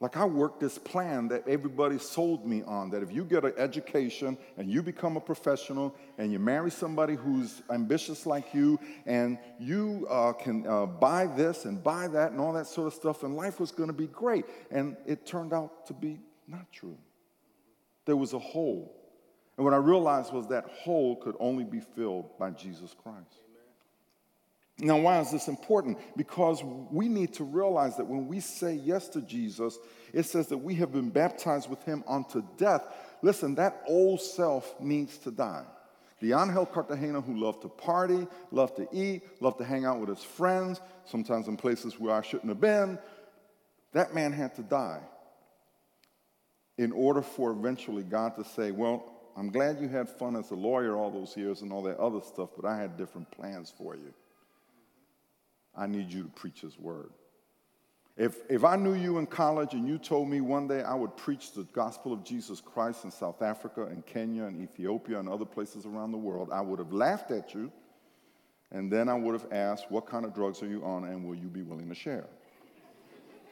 Like 0.00 0.16
I 0.16 0.24
worked 0.24 0.60
this 0.60 0.78
plan 0.78 1.28
that 1.28 1.46
everybody 1.46 1.98
sold 1.98 2.46
me 2.46 2.62
on 2.62 2.88
that 2.90 3.02
if 3.02 3.12
you 3.12 3.22
get 3.22 3.44
an 3.44 3.52
education 3.58 4.38
and 4.56 4.70
you 4.70 4.82
become 4.82 5.18
a 5.18 5.20
professional 5.20 5.94
and 6.16 6.32
you 6.32 6.38
marry 6.38 6.70
somebody 6.70 7.16
who's 7.16 7.60
ambitious 7.70 8.24
like 8.24 8.54
you 8.54 8.80
and 9.04 9.38
you 9.58 10.06
uh, 10.08 10.32
can 10.32 10.66
uh, 10.66 10.86
buy 10.86 11.26
this 11.26 11.66
and 11.66 11.84
buy 11.84 12.08
that 12.08 12.32
and 12.32 12.40
all 12.40 12.54
that 12.54 12.66
sort 12.66 12.86
of 12.86 12.94
stuff 12.94 13.24
and 13.24 13.36
life 13.36 13.60
was 13.60 13.70
going 13.72 13.88
to 13.88 13.94
be 13.94 14.06
great. 14.06 14.46
And 14.70 14.96
it 15.06 15.26
turned 15.26 15.52
out 15.52 15.86
to 15.88 15.92
be 15.92 16.18
not 16.48 16.72
true. 16.72 16.96
There 18.06 18.16
was 18.16 18.32
a 18.32 18.38
hole. 18.38 18.96
And 19.58 19.66
what 19.66 19.74
I 19.74 19.78
realized 19.78 20.32
was 20.32 20.46
that 20.46 20.64
hole 20.64 21.16
could 21.16 21.36
only 21.38 21.64
be 21.64 21.80
filled 21.80 22.38
by 22.38 22.52
Jesus 22.52 22.96
Christ. 23.02 23.49
Now, 24.80 24.98
why 24.98 25.20
is 25.20 25.30
this 25.30 25.48
important? 25.48 25.98
Because 26.16 26.62
we 26.64 27.08
need 27.08 27.34
to 27.34 27.44
realize 27.44 27.96
that 27.96 28.06
when 28.06 28.26
we 28.26 28.40
say 28.40 28.74
yes 28.74 29.08
to 29.10 29.20
Jesus, 29.20 29.78
it 30.12 30.24
says 30.24 30.48
that 30.48 30.58
we 30.58 30.74
have 30.76 30.92
been 30.92 31.10
baptized 31.10 31.68
with 31.68 31.82
him 31.84 32.02
unto 32.08 32.42
death. 32.56 32.82
Listen, 33.22 33.54
that 33.56 33.82
old 33.86 34.20
self 34.20 34.80
needs 34.80 35.18
to 35.18 35.30
die. 35.30 35.64
The 36.20 36.32
Angel 36.32 36.66
Cartagena 36.66 37.20
who 37.20 37.38
loved 37.38 37.62
to 37.62 37.68
party, 37.68 38.26
loved 38.50 38.76
to 38.76 38.88
eat, 38.92 39.22
loved 39.40 39.58
to 39.58 39.64
hang 39.64 39.84
out 39.84 40.00
with 40.00 40.08
his 40.08 40.22
friends, 40.22 40.80
sometimes 41.04 41.48
in 41.48 41.56
places 41.56 41.98
where 41.98 42.14
I 42.14 42.22
shouldn't 42.22 42.48
have 42.48 42.60
been, 42.60 42.98
that 43.92 44.14
man 44.14 44.32
had 44.32 44.54
to 44.56 44.62
die 44.62 45.00
in 46.78 46.92
order 46.92 47.22
for 47.22 47.50
eventually 47.50 48.02
God 48.02 48.36
to 48.36 48.44
say, 48.44 48.70
Well, 48.70 49.04
I'm 49.36 49.50
glad 49.50 49.80
you 49.80 49.88
had 49.88 50.08
fun 50.08 50.36
as 50.36 50.50
a 50.50 50.54
lawyer 50.54 50.96
all 50.96 51.10
those 51.10 51.36
years 51.36 51.62
and 51.62 51.72
all 51.72 51.82
that 51.82 51.98
other 51.98 52.20
stuff, 52.20 52.50
but 52.56 52.68
I 52.68 52.78
had 52.78 52.96
different 52.96 53.30
plans 53.30 53.72
for 53.76 53.94
you. 53.94 54.12
I 55.76 55.86
need 55.86 56.12
you 56.12 56.24
to 56.24 56.28
preach 56.30 56.60
his 56.60 56.78
word. 56.78 57.10
If, 58.16 58.38
if 58.50 58.64
I 58.64 58.76
knew 58.76 58.94
you 58.94 59.18
in 59.18 59.26
college 59.26 59.72
and 59.72 59.88
you 59.88 59.96
told 59.96 60.28
me 60.28 60.40
one 60.40 60.68
day 60.68 60.82
I 60.82 60.94
would 60.94 61.16
preach 61.16 61.52
the 61.52 61.62
gospel 61.72 62.12
of 62.12 62.22
Jesus 62.22 62.60
Christ 62.60 63.04
in 63.04 63.10
South 63.10 63.40
Africa 63.40 63.86
and 63.86 64.04
Kenya 64.04 64.44
and 64.44 64.60
Ethiopia 64.60 65.18
and 65.18 65.28
other 65.28 65.46
places 65.46 65.86
around 65.86 66.12
the 66.12 66.18
world, 66.18 66.50
I 66.52 66.60
would 66.60 66.78
have 66.78 66.92
laughed 66.92 67.30
at 67.30 67.54
you 67.54 67.72
and 68.72 68.92
then 68.92 69.08
I 69.08 69.14
would 69.14 69.32
have 69.32 69.50
asked, 69.52 69.90
What 69.90 70.06
kind 70.06 70.24
of 70.24 70.34
drugs 70.34 70.62
are 70.62 70.68
you 70.68 70.84
on 70.84 71.04
and 71.04 71.26
will 71.26 71.34
you 71.34 71.48
be 71.48 71.62
willing 71.62 71.88
to 71.88 71.94
share? 71.94 72.26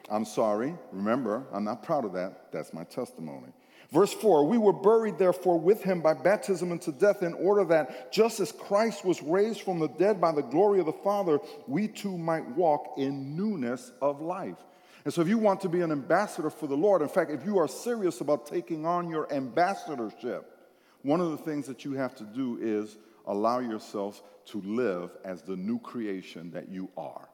I'm 0.09 0.25
sorry. 0.25 0.75
Remember, 0.91 1.43
I'm 1.53 1.63
not 1.63 1.83
proud 1.83 2.05
of 2.05 2.13
that. 2.13 2.51
That's 2.51 2.73
my 2.73 2.83
testimony. 2.83 3.51
Verse 3.91 4.13
4 4.13 4.45
We 4.45 4.57
were 4.57 4.73
buried, 4.73 5.17
therefore, 5.17 5.59
with 5.59 5.83
him 5.83 6.01
by 6.01 6.13
baptism 6.13 6.71
into 6.71 6.91
death, 6.91 7.23
in 7.23 7.33
order 7.33 7.65
that 7.65 8.11
just 8.11 8.39
as 8.39 8.51
Christ 8.51 9.03
was 9.03 9.21
raised 9.23 9.61
from 9.61 9.79
the 9.79 9.87
dead 9.87 10.21
by 10.21 10.31
the 10.31 10.41
glory 10.41 10.79
of 10.79 10.85
the 10.85 10.93
Father, 10.93 11.39
we 11.67 11.87
too 11.87 12.17
might 12.17 12.47
walk 12.55 12.93
in 12.97 13.35
newness 13.35 13.91
of 14.01 14.21
life. 14.21 14.57
And 15.05 15.13
so, 15.13 15.21
if 15.21 15.27
you 15.27 15.37
want 15.37 15.61
to 15.61 15.69
be 15.69 15.81
an 15.81 15.91
ambassador 15.91 16.49
for 16.49 16.67
the 16.67 16.75
Lord, 16.75 17.01
in 17.01 17.09
fact, 17.09 17.31
if 17.31 17.45
you 17.45 17.57
are 17.57 17.67
serious 17.67 18.21
about 18.21 18.45
taking 18.45 18.85
on 18.85 19.09
your 19.09 19.31
ambassadorship, 19.33 20.55
one 21.01 21.21
of 21.21 21.31
the 21.31 21.37
things 21.37 21.65
that 21.67 21.85
you 21.85 21.93
have 21.93 22.15
to 22.15 22.25
do 22.25 22.59
is 22.61 22.97
allow 23.25 23.59
yourself 23.59 24.21
to 24.47 24.61
live 24.61 25.11
as 25.23 25.41
the 25.41 25.55
new 25.55 25.79
creation 25.79 26.51
that 26.51 26.69
you 26.69 26.89
are. 26.97 27.28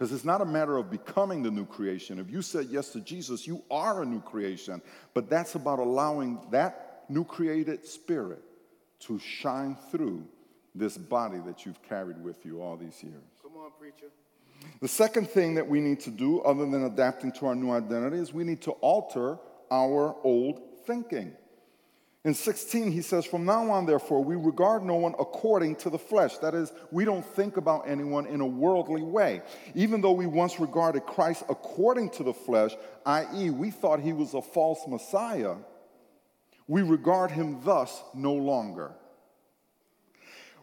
Because 0.00 0.14
it's 0.14 0.24
not 0.24 0.40
a 0.40 0.46
matter 0.46 0.78
of 0.78 0.90
becoming 0.90 1.42
the 1.42 1.50
new 1.50 1.66
creation. 1.66 2.18
If 2.18 2.30
you 2.30 2.40
said 2.40 2.68
yes 2.70 2.88
to 2.92 3.00
Jesus, 3.02 3.46
you 3.46 3.62
are 3.70 4.00
a 4.00 4.06
new 4.06 4.22
creation. 4.22 4.80
But 5.12 5.28
that's 5.28 5.56
about 5.56 5.78
allowing 5.78 6.40
that 6.52 7.04
new 7.10 7.22
created 7.22 7.84
spirit 7.84 8.42
to 9.00 9.18
shine 9.18 9.76
through 9.90 10.26
this 10.74 10.96
body 10.96 11.36
that 11.44 11.66
you've 11.66 11.82
carried 11.82 12.24
with 12.24 12.46
you 12.46 12.62
all 12.62 12.78
these 12.78 13.02
years. 13.02 13.20
Come 13.42 13.52
on, 13.58 13.72
preacher. 13.78 14.06
The 14.80 14.88
second 14.88 15.28
thing 15.28 15.56
that 15.56 15.68
we 15.68 15.80
need 15.80 16.00
to 16.00 16.10
do, 16.10 16.40
other 16.40 16.64
than 16.64 16.84
adapting 16.84 17.32
to 17.32 17.48
our 17.48 17.54
new 17.54 17.70
identity, 17.70 18.16
is 18.16 18.32
we 18.32 18.44
need 18.44 18.62
to 18.62 18.70
alter 18.70 19.36
our 19.70 20.16
old 20.24 20.62
thinking. 20.86 21.36
In 22.22 22.34
16, 22.34 22.92
he 22.92 23.00
says, 23.00 23.24
From 23.24 23.46
now 23.46 23.70
on, 23.70 23.86
therefore, 23.86 24.22
we 24.22 24.36
regard 24.36 24.84
no 24.84 24.96
one 24.96 25.14
according 25.18 25.76
to 25.76 25.90
the 25.90 25.98
flesh. 25.98 26.36
That 26.38 26.54
is, 26.54 26.70
we 26.90 27.06
don't 27.06 27.24
think 27.24 27.56
about 27.56 27.88
anyone 27.88 28.26
in 28.26 28.42
a 28.42 28.46
worldly 28.46 29.02
way. 29.02 29.40
Even 29.74 30.02
though 30.02 30.12
we 30.12 30.26
once 30.26 30.60
regarded 30.60 31.06
Christ 31.06 31.44
according 31.48 32.10
to 32.10 32.22
the 32.22 32.34
flesh, 32.34 32.72
i.e., 33.06 33.48
we 33.48 33.70
thought 33.70 34.00
he 34.00 34.12
was 34.12 34.34
a 34.34 34.42
false 34.42 34.80
Messiah, 34.86 35.56
we 36.68 36.82
regard 36.82 37.30
him 37.30 37.62
thus 37.64 38.02
no 38.14 38.34
longer. 38.34 38.92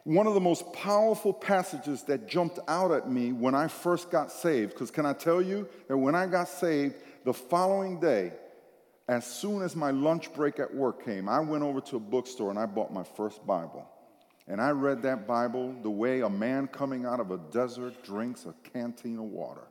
One 0.04 0.28
of 0.28 0.36
the 0.36 0.40
most 0.40 0.72
powerful 0.74 1.34
passages 1.34 2.04
that 2.04 2.28
jumped 2.30 2.60
out 2.68 2.92
at 2.92 3.10
me 3.10 3.34
when 3.34 3.56
I 3.56 3.68
first 3.68 4.12
got 4.12 4.32
saved, 4.32 4.74
because 4.74 4.92
can 4.92 5.08
I 5.08 5.14
tell 5.14 5.42
you 5.42 5.68
that 5.88 5.98
when 5.98 6.14
I 6.14 6.28
got 6.28 6.48
saved, 6.48 6.96
the 7.26 7.34
following 7.34 8.00
day, 8.00 8.32
as 9.08 9.26
soon 9.26 9.62
as 9.62 9.76
my 9.76 9.92
lunch 9.92 10.34
break 10.34 10.60
at 10.60 10.74
work 10.74 11.06
came, 11.06 11.30
I 11.30 11.40
went 11.40 11.64
over 11.64 11.80
to 11.82 11.96
a 11.96 12.00
bookstore 12.00 12.50
and 12.50 12.60
I 12.60 12.66
bought 12.66 12.94
my 12.94 13.04
first 13.04 13.46
Bible. 13.46 13.88
And 14.48 14.62
I 14.62 14.72
read 14.72 15.02
that 15.04 15.28
Bible 15.28 15.76
the 15.82 15.90
way 15.90 16.22
a 16.22 16.30
man 16.30 16.68
coming 16.68 17.06
out 17.06 17.20
of 17.20 17.32
a 17.32 17.38
desert 17.52 18.04
drinks 18.04 18.46
a 18.46 18.54
canteen 18.70 19.18
of 19.18 19.26
water. 19.26 19.68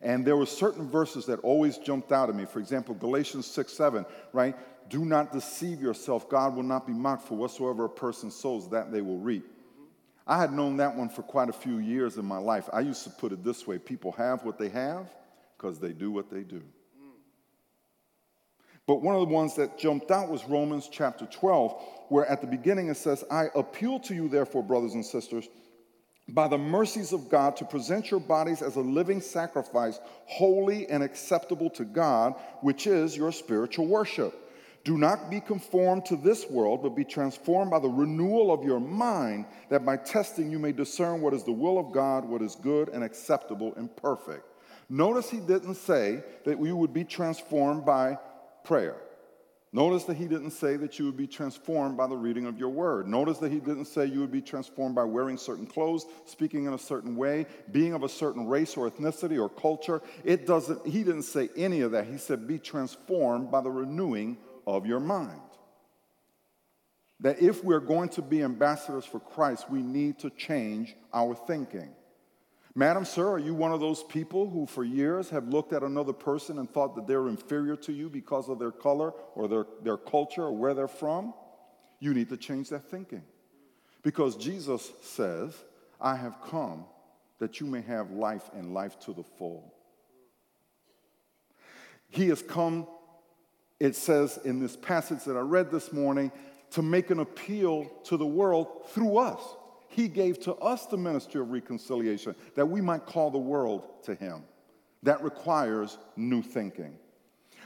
And 0.00 0.24
there 0.24 0.36
were 0.36 0.46
certain 0.46 0.88
verses 0.88 1.26
that 1.26 1.38
always 1.40 1.78
jumped 1.78 2.10
out 2.10 2.28
at 2.28 2.34
me. 2.34 2.44
For 2.44 2.58
example, 2.58 2.94
Galatians 2.94 3.46
6 3.46 3.72
7, 3.72 4.04
right? 4.32 4.56
Do 4.88 5.04
not 5.04 5.32
deceive 5.32 5.80
yourself. 5.80 6.28
God 6.28 6.56
will 6.56 6.64
not 6.64 6.86
be 6.86 6.92
mocked 6.92 7.28
for 7.28 7.36
whatsoever 7.36 7.84
a 7.84 7.88
person 7.88 8.30
sows, 8.30 8.68
that 8.70 8.90
they 8.90 9.00
will 9.00 9.18
reap. 9.18 9.46
I 10.26 10.38
had 10.38 10.52
known 10.52 10.76
that 10.78 10.96
one 10.96 11.08
for 11.08 11.22
quite 11.22 11.48
a 11.48 11.52
few 11.52 11.78
years 11.78 12.16
in 12.16 12.24
my 12.24 12.38
life. 12.38 12.68
I 12.72 12.80
used 12.80 13.04
to 13.04 13.10
put 13.10 13.32
it 13.32 13.44
this 13.44 13.66
way 13.66 13.78
people 13.78 14.12
have 14.12 14.44
what 14.44 14.58
they 14.58 14.68
have 14.70 15.12
because 15.56 15.78
they 15.78 15.92
do 15.92 16.10
what 16.10 16.30
they 16.30 16.42
do. 16.42 16.62
But 18.86 19.02
one 19.02 19.14
of 19.14 19.20
the 19.20 19.32
ones 19.32 19.54
that 19.56 19.78
jumped 19.78 20.10
out 20.10 20.28
was 20.28 20.44
Romans 20.48 20.88
chapter 20.90 21.26
12, 21.26 21.80
where 22.08 22.26
at 22.26 22.40
the 22.40 22.46
beginning 22.46 22.88
it 22.88 22.96
says, 22.96 23.22
I 23.30 23.46
appeal 23.54 24.00
to 24.00 24.14
you, 24.14 24.28
therefore, 24.28 24.62
brothers 24.62 24.94
and 24.94 25.04
sisters, 25.04 25.48
by 26.28 26.48
the 26.48 26.58
mercies 26.58 27.12
of 27.12 27.28
God, 27.28 27.56
to 27.56 27.64
present 27.64 28.10
your 28.10 28.20
bodies 28.20 28.60
as 28.62 28.76
a 28.76 28.80
living 28.80 29.20
sacrifice, 29.20 30.00
holy 30.26 30.88
and 30.88 31.02
acceptable 31.02 31.70
to 31.70 31.84
God, 31.84 32.34
which 32.60 32.86
is 32.86 33.16
your 33.16 33.32
spiritual 33.32 33.86
worship. 33.86 34.38
Do 34.84 34.98
not 34.98 35.30
be 35.30 35.40
conformed 35.40 36.06
to 36.06 36.16
this 36.16 36.50
world, 36.50 36.82
but 36.82 36.96
be 36.96 37.04
transformed 37.04 37.70
by 37.70 37.78
the 37.78 37.88
renewal 37.88 38.52
of 38.52 38.64
your 38.64 38.80
mind, 38.80 39.46
that 39.68 39.84
by 39.84 39.96
testing 39.96 40.50
you 40.50 40.58
may 40.58 40.72
discern 40.72 41.20
what 41.20 41.34
is 41.34 41.44
the 41.44 41.52
will 41.52 41.78
of 41.78 41.92
God, 41.92 42.24
what 42.24 42.42
is 42.42 42.56
good 42.56 42.88
and 42.88 43.04
acceptable 43.04 43.74
and 43.76 43.94
perfect. 43.96 44.44
Notice 44.88 45.30
he 45.30 45.38
didn't 45.38 45.76
say 45.76 46.24
that 46.44 46.58
we 46.58 46.72
would 46.72 46.92
be 46.92 47.04
transformed 47.04 47.84
by 47.84 48.18
prayer. 48.64 48.96
Notice 49.74 50.04
that 50.04 50.18
he 50.18 50.26
didn't 50.26 50.50
say 50.50 50.76
that 50.76 50.98
you 50.98 51.06
would 51.06 51.16
be 51.16 51.26
transformed 51.26 51.96
by 51.96 52.06
the 52.06 52.16
reading 52.16 52.44
of 52.44 52.58
your 52.58 52.68
word. 52.68 53.08
Notice 53.08 53.38
that 53.38 53.50
he 53.50 53.58
didn't 53.58 53.86
say 53.86 54.04
you 54.04 54.20
would 54.20 54.30
be 54.30 54.42
transformed 54.42 54.94
by 54.94 55.04
wearing 55.04 55.38
certain 55.38 55.66
clothes, 55.66 56.04
speaking 56.26 56.66
in 56.66 56.74
a 56.74 56.78
certain 56.78 57.16
way, 57.16 57.46
being 57.70 57.94
of 57.94 58.02
a 58.02 58.08
certain 58.08 58.46
race 58.46 58.76
or 58.76 58.90
ethnicity 58.90 59.40
or 59.40 59.48
culture. 59.48 60.02
It 60.24 60.46
doesn't, 60.46 60.86
he 60.86 61.02
didn't 61.02 61.22
say 61.22 61.48
any 61.56 61.80
of 61.80 61.92
that. 61.92 62.06
He 62.06 62.18
said, 62.18 62.46
be 62.46 62.58
transformed 62.58 63.50
by 63.50 63.62
the 63.62 63.70
renewing 63.70 64.36
of 64.66 64.84
your 64.84 65.00
mind. 65.00 65.40
That 67.20 67.40
if 67.40 67.64
we're 67.64 67.80
going 67.80 68.10
to 68.10 68.22
be 68.22 68.42
ambassadors 68.42 69.06
for 69.06 69.20
Christ, 69.20 69.70
we 69.70 69.80
need 69.80 70.18
to 70.18 70.28
change 70.28 70.94
our 71.14 71.34
thinking. 71.34 71.88
Madam, 72.74 73.04
sir, 73.04 73.28
are 73.28 73.38
you 73.38 73.54
one 73.54 73.72
of 73.72 73.80
those 73.80 74.02
people 74.04 74.48
who 74.48 74.64
for 74.64 74.82
years 74.82 75.28
have 75.28 75.48
looked 75.48 75.74
at 75.74 75.82
another 75.82 76.12
person 76.14 76.58
and 76.58 76.70
thought 76.70 76.94
that 76.94 77.06
they're 77.06 77.28
inferior 77.28 77.76
to 77.76 77.92
you 77.92 78.08
because 78.08 78.48
of 78.48 78.58
their 78.58 78.70
color 78.70 79.12
or 79.34 79.46
their, 79.46 79.66
their 79.82 79.98
culture 79.98 80.44
or 80.44 80.52
where 80.52 80.72
they're 80.72 80.88
from? 80.88 81.34
You 82.00 82.14
need 82.14 82.30
to 82.30 82.36
change 82.38 82.70
that 82.70 82.90
thinking. 82.90 83.22
Because 84.02 84.36
Jesus 84.36 84.90
says, 85.02 85.54
I 86.00 86.16
have 86.16 86.40
come 86.48 86.86
that 87.38 87.60
you 87.60 87.66
may 87.66 87.82
have 87.82 88.10
life 88.10 88.48
and 88.54 88.72
life 88.72 88.98
to 89.00 89.12
the 89.12 89.22
full. 89.22 89.74
He 92.08 92.28
has 92.28 92.40
come, 92.40 92.86
it 93.78 93.96
says 93.96 94.38
in 94.44 94.60
this 94.60 94.76
passage 94.76 95.24
that 95.24 95.36
I 95.36 95.40
read 95.40 95.70
this 95.70 95.92
morning, 95.92 96.32
to 96.70 96.82
make 96.82 97.10
an 97.10 97.18
appeal 97.18 97.90
to 98.04 98.16
the 98.16 98.26
world 98.26 98.88
through 98.90 99.18
us. 99.18 99.40
He 99.92 100.08
gave 100.08 100.40
to 100.40 100.54
us 100.54 100.86
the 100.86 100.96
ministry 100.96 101.40
of 101.40 101.50
reconciliation 101.50 102.34
that 102.54 102.64
we 102.64 102.80
might 102.80 103.04
call 103.04 103.30
the 103.30 103.38
world 103.38 104.02
to 104.04 104.14
Him. 104.14 104.42
That 105.02 105.22
requires 105.22 105.98
new 106.16 106.40
thinking. 106.40 106.96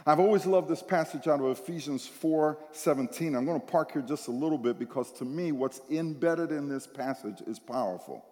I've 0.05 0.19
always 0.19 0.45
loved 0.45 0.69
this 0.69 0.83
passage 0.83 1.29
out 1.29 1.41
of 1.41 1.47
Ephesians 1.47 2.07
4 2.07 2.59
17. 2.73 3.37
I'm 3.37 3.45
going 3.45 3.61
to 3.61 3.67
park 3.67 3.93
here 3.93 4.03
just 4.03 4.27
a 4.27 4.33
little 4.33 4.59
bit 4.59 4.77
because 4.77 5.13
to 5.13 5.25
me, 5.25 5.53
what's 5.53 5.81
embedded 5.89 6.51
in 6.51 6.69
this 6.69 6.87
passage 6.87 7.43
is 7.47 7.61
powerful. 7.61 8.25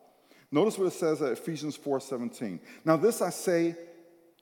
Notice 0.50 0.76
what 0.76 0.88
it 0.88 0.92
says 0.92 1.22
at 1.22 1.30
Ephesians 1.30 1.76
4 1.76 2.00
17. 2.00 2.60
Now, 2.84 2.96
this 2.96 3.22
I 3.22 3.30
say 3.30 3.76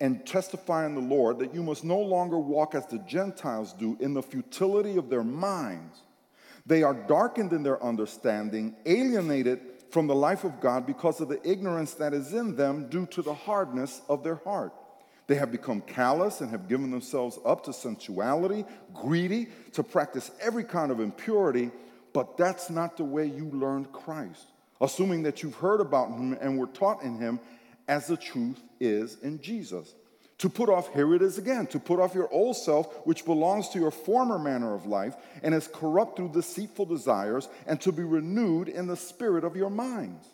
and 0.01 0.27
testify 0.27 0.87
in 0.87 0.95
the 0.95 1.01
Lord 1.01 1.39
that 1.41 1.55
you 1.55 1.63
must 1.63 1.85
no 1.85 2.01
longer 2.01 2.39
walk 2.39 2.75
as 2.75 2.87
the 2.87 2.99
Gentiles 3.01 3.75
do 3.75 3.99
in 4.01 4.15
the 4.15 4.23
futility 4.23 4.97
of 4.97 5.11
their 5.11 5.23
minds 5.23 6.01
they 6.67 6.83
are 6.83 6.95
darkened 6.95 7.53
in 7.53 7.63
their 7.63 7.83
understanding, 7.83 8.77
alienated 8.87 9.61
from 9.91 10.07
the 10.07 10.15
life 10.15 10.45
of 10.45 10.61
God 10.61 10.87
because 10.87 11.21
of 11.21 11.29
the 11.29 11.41
ignorance 11.49 11.95
that 11.95 12.15
is 12.15 12.33
in 12.33 12.57
them 12.57 12.89
due 12.89 13.07
to 13.07 13.23
the 13.23 13.35
hardness 13.35 14.01
of 14.09 14.23
their 14.23 14.37
heart. 14.37 14.73
They 15.27 15.35
have 15.37 15.53
become 15.53 15.81
callous 15.83 16.41
and 16.41 16.51
have 16.51 16.69
given 16.69 16.91
themselves 16.91 17.39
up 17.45 17.65
to 17.65 17.73
sensuality, 17.73 18.65
greedy, 18.93 19.49
to 19.73 19.83
practice 19.83 20.31
every 20.41 20.65
kind 20.65 20.91
of 20.91 21.01
impurity, 21.01 21.71
but 22.13 22.37
that's 22.37 22.71
not 22.71 22.97
the 22.97 23.05
way 23.05 23.27
you 23.27 23.51
learned 23.51 23.93
Christ. 23.93 24.47
Assuming 24.81 25.23
that 25.23 25.43
you've 25.43 25.55
heard 25.55 25.81
about 25.81 26.11
him 26.11 26.37
and 26.41 26.59
were 26.59 26.67
taught 26.67 27.03
in 27.03 27.19
him 27.19 27.39
as 27.87 28.07
the 28.07 28.17
truth 28.17 28.61
is 28.81 29.19
in 29.23 29.41
Jesus 29.41 29.95
to 30.43 30.49
put 30.49 30.69
off, 30.69 30.93
here 30.93 31.15
it 31.15 31.23
is 31.23 31.39
again, 31.39 31.69
to 31.69 31.79
put 31.79 32.01
off 32.01 32.17
your 32.17 32.29
old 32.33 32.57
self, 32.57 33.07
which 33.07 33.25
belongs 33.25 33.69
to 33.69 33.79
your 33.79 33.93
former 33.93 34.41
manner 34.41 34.75
of 34.75 34.87
life 34.87 35.15
and 35.45 35.55
is 35.55 35.69
corrupt 35.73 36.17
through 36.17 36.31
deceitful 36.31 36.85
desires, 36.85 37.49
and 37.69 37.81
to 37.81 37.93
be 37.93 38.03
renewed 38.03 38.69
in 38.69 38.89
the 38.89 38.97
spirit 38.97 39.45
of 39.45 39.55
your 39.55 39.71
minds, 39.71 40.27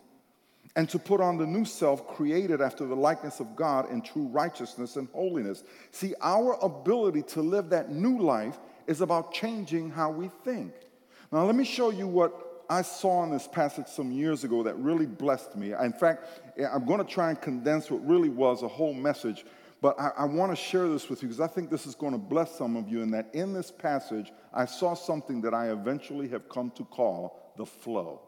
and 0.75 0.89
to 0.89 0.97
put 0.97 1.21
on 1.21 1.37
the 1.37 1.45
new 1.45 1.63
self 1.63 2.07
created 2.07 2.59
after 2.59 2.87
the 2.87 2.95
likeness 2.95 3.39
of 3.39 3.55
God 3.55 3.91
in 3.91 4.01
true 4.01 4.25
righteousness 4.25 4.95
and 4.95 5.07
holiness. 5.09 5.63
See, 5.91 6.15
our 6.21 6.57
ability 6.63 7.21
to 7.33 7.43
live 7.43 7.69
that 7.69 7.91
new 7.91 8.17
life 8.17 8.57
is 8.87 9.01
about 9.01 9.31
changing 9.31 9.91
how 9.91 10.09
we 10.09 10.29
think. 10.43 10.73
Now, 11.31 11.45
let 11.45 11.53
me 11.53 11.63
show 11.63 11.91
you 11.91 12.07
what 12.07 12.63
I 12.67 12.81
saw 12.81 13.23
in 13.25 13.29
this 13.29 13.47
passage 13.47 13.87
some 13.87 14.11
years 14.11 14.43
ago 14.43 14.63
that 14.63 14.75
really 14.77 15.05
blessed 15.05 15.55
me. 15.55 15.73
In 15.73 15.93
fact, 15.93 16.25
I'm 16.57 16.85
going 16.85 16.97
to 16.97 17.11
try 17.11 17.29
and 17.29 17.39
condense 17.39 17.91
what 17.91 18.03
really 18.07 18.29
was 18.29 18.63
a 18.63 18.67
whole 18.67 18.95
message, 18.95 19.45
but 19.81 19.99
I, 19.99 20.11
I 20.17 20.25
want 20.25 20.51
to 20.51 20.55
share 20.55 20.87
this 20.87 21.09
with 21.09 21.21
you 21.21 21.29
because 21.29 21.39
I 21.39 21.47
think 21.47 21.69
this 21.69 21.85
is 21.85 21.95
going 21.95 22.11
to 22.11 22.19
bless 22.19 22.57
some 22.57 22.75
of 22.75 22.89
you. 22.89 23.01
In 23.01 23.11
that, 23.11 23.29
in 23.33 23.53
this 23.53 23.71
passage, 23.71 24.31
I 24.53 24.65
saw 24.65 24.93
something 24.93 25.41
that 25.41 25.53
I 25.53 25.71
eventually 25.71 26.27
have 26.29 26.49
come 26.49 26.71
to 26.71 26.83
call 26.83 27.53
the 27.57 27.65
flow. 27.65 28.21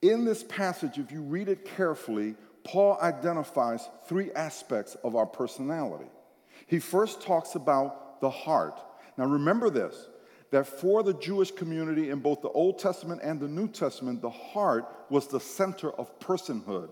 In 0.00 0.24
this 0.24 0.42
passage, 0.44 0.98
if 0.98 1.12
you 1.12 1.22
read 1.22 1.48
it 1.48 1.64
carefully, 1.64 2.34
Paul 2.64 2.98
identifies 3.00 3.88
three 4.06 4.32
aspects 4.32 4.96
of 5.04 5.14
our 5.14 5.26
personality. 5.26 6.10
He 6.66 6.78
first 6.78 7.22
talks 7.22 7.54
about 7.54 8.20
the 8.20 8.30
heart. 8.30 8.80
Now, 9.16 9.26
remember 9.26 9.68
this 9.68 10.08
that 10.50 10.66
for 10.66 11.02
the 11.02 11.14
Jewish 11.14 11.50
community 11.50 12.10
in 12.10 12.18
both 12.18 12.42
the 12.42 12.50
Old 12.50 12.78
Testament 12.78 13.22
and 13.24 13.40
the 13.40 13.48
New 13.48 13.68
Testament, 13.68 14.20
the 14.20 14.30
heart 14.30 14.84
was 15.08 15.26
the 15.26 15.40
center 15.40 15.90
of 15.92 16.18
personhood. 16.20 16.90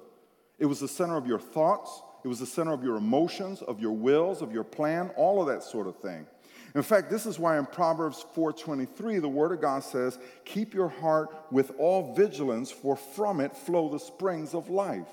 It 0.58 0.64
was 0.64 0.80
the 0.80 0.88
center 0.88 1.16
of 1.16 1.26
your 1.26 1.38
thoughts, 1.38 2.02
it 2.22 2.28
was 2.28 2.40
the 2.40 2.46
center 2.46 2.72
of 2.72 2.82
your 2.82 2.96
emotions, 2.96 3.62
of 3.62 3.80
your 3.80 3.92
wills, 3.92 4.42
of 4.42 4.52
your 4.52 4.64
plan, 4.64 5.10
all 5.16 5.40
of 5.40 5.48
that 5.48 5.62
sort 5.62 5.86
of 5.86 5.96
thing. 5.96 6.26
In 6.74 6.82
fact, 6.82 7.10
this 7.10 7.26
is 7.26 7.38
why 7.38 7.58
in 7.58 7.66
Proverbs 7.66 8.24
4:23 8.34 9.18
the 9.18 9.28
word 9.28 9.52
of 9.52 9.60
God 9.60 9.82
says, 9.82 10.18
"Keep 10.44 10.74
your 10.74 10.88
heart 10.88 11.30
with 11.50 11.72
all 11.78 12.14
vigilance, 12.14 12.70
for 12.70 12.94
from 12.94 13.40
it 13.40 13.56
flow 13.56 13.88
the 13.88 13.98
springs 13.98 14.54
of 14.54 14.70
life." 14.70 15.08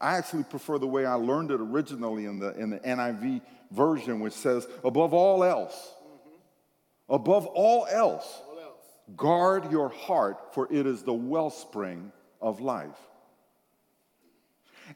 I 0.00 0.16
actually 0.16 0.44
prefer 0.44 0.78
the 0.78 0.86
way 0.86 1.04
I 1.04 1.14
learned 1.14 1.50
it 1.50 1.60
originally 1.60 2.24
in 2.24 2.38
the, 2.38 2.58
in 2.58 2.70
the 2.70 2.78
NIV 2.78 3.42
version, 3.70 4.20
which 4.20 4.32
says, 4.32 4.66
above 4.82 5.12
all 5.12 5.44
else, 5.44 5.74
mm-hmm. 5.74 7.14
above 7.14 7.46
all 7.46 7.86
else, 7.86 8.42
all 8.48 8.58
else, 8.58 9.16
guard 9.16 9.70
your 9.70 9.90
heart, 9.90 10.54
for 10.54 10.66
it 10.72 10.86
is 10.86 11.02
the 11.02 11.12
wellspring 11.12 12.12
of 12.40 12.60
life. 12.60 12.96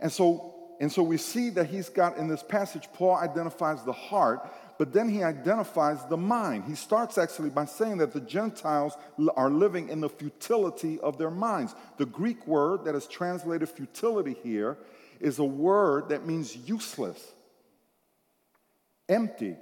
And 0.00 0.11
so, 0.11 0.54
and 0.85 0.92
so 0.92 1.03
we 1.03 1.16
see 1.16 1.49
that 1.51 1.66
he's 1.66 1.88
got 1.88 2.18
in 2.18 2.29
this 2.29 2.42
passage, 2.42 2.88
Paul 2.92 3.16
identifies 3.16 3.83
the 3.85 3.92
heart 3.92 4.47
but 4.79 4.92
then 4.92 5.09
he 5.09 5.23
identifies 5.23 6.05
the 6.07 6.16
mind. 6.16 6.64
He 6.64 6.75
starts 6.75 7.16
actually 7.16 7.51
by 7.51 7.64
saying 7.64 7.99
that 7.99 8.12
the 8.12 8.20
Gentiles 8.20 8.97
are 9.37 9.51
living 9.51 9.88
in 9.88 10.01
the 10.01 10.09
futility 10.09 10.99
of 11.01 11.16
their 11.16 11.31
minds. 11.31 11.75
The 11.97 12.07
Greek 12.07 12.47
word 12.47 12.85
that 12.85 12.94
is 12.94 13.07
translated 13.07 13.68
futility 13.68 14.37
here 14.42 14.77
is 15.20 15.38
a 15.38 15.44
word 15.44 16.09
that 16.09 16.27
means 16.27 16.57
useless, 16.57 17.25
empty. 19.09 19.57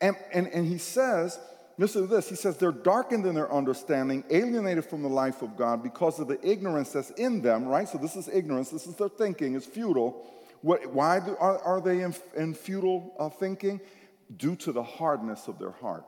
And, 0.00 0.16
and, 0.32 0.48
and 0.48 0.66
he 0.66 0.78
says, 0.78 1.38
listen 1.78 2.02
to 2.02 2.08
this, 2.08 2.28
he 2.28 2.36
says, 2.36 2.56
they're 2.56 2.72
darkened 2.72 3.26
in 3.26 3.34
their 3.34 3.52
understanding, 3.52 4.24
alienated 4.30 4.84
from 4.84 5.02
the 5.02 5.08
life 5.08 5.42
of 5.42 5.56
God 5.56 5.82
because 5.82 6.18
of 6.20 6.28
the 6.28 6.38
ignorance 6.46 6.92
that's 6.92 7.10
in 7.10 7.40
them, 7.40 7.64
right? 7.64 7.88
So 7.88 7.98
this 7.98 8.16
is 8.16 8.28
ignorance, 8.28 8.70
this 8.70 8.86
is 8.86 8.94
their 8.96 9.08
thinking, 9.08 9.54
it's 9.54 9.66
futile 9.66 10.26
what, 10.62 10.92
why 10.92 11.20
do, 11.20 11.36
are, 11.38 11.58
are, 11.60 11.80
they 11.80 12.02
in, 12.02 12.14
in 12.36 12.54
futile 12.54 13.14
uh, 13.18 13.28
thinking? 13.28 13.80
Due 14.36 14.56
to 14.56 14.72
the 14.72 14.82
hardness 14.82 15.48
of 15.48 15.58
their 15.58 15.70
heart. 15.70 16.04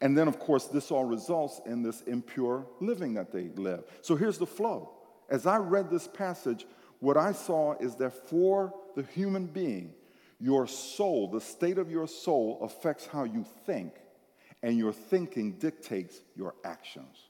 And 0.00 0.16
then, 0.16 0.28
of 0.28 0.38
course, 0.38 0.66
this 0.66 0.90
all 0.90 1.04
results 1.04 1.60
in 1.66 1.82
this 1.82 2.02
impure 2.02 2.66
living 2.80 3.14
that 3.14 3.32
they 3.32 3.48
live. 3.56 3.84
So 4.02 4.16
here's 4.16 4.38
the 4.38 4.46
flow. 4.46 4.92
As 5.30 5.46
I 5.46 5.58
read 5.58 5.90
this 5.90 6.08
passage, 6.08 6.66
what 7.00 7.16
I 7.16 7.32
saw 7.32 7.76
is 7.78 7.94
that 7.96 8.28
for 8.28 8.74
the 8.96 9.02
human 9.02 9.46
being, 9.46 9.94
your 10.40 10.66
soul, 10.66 11.28
the 11.30 11.40
state 11.40 11.78
of 11.78 11.90
your 11.90 12.06
soul, 12.06 12.58
affects 12.62 13.06
how 13.06 13.24
you 13.24 13.44
think, 13.66 13.92
and 14.62 14.76
your 14.78 14.92
thinking 14.92 15.52
dictates 15.52 16.20
your 16.36 16.54
actions. 16.64 17.28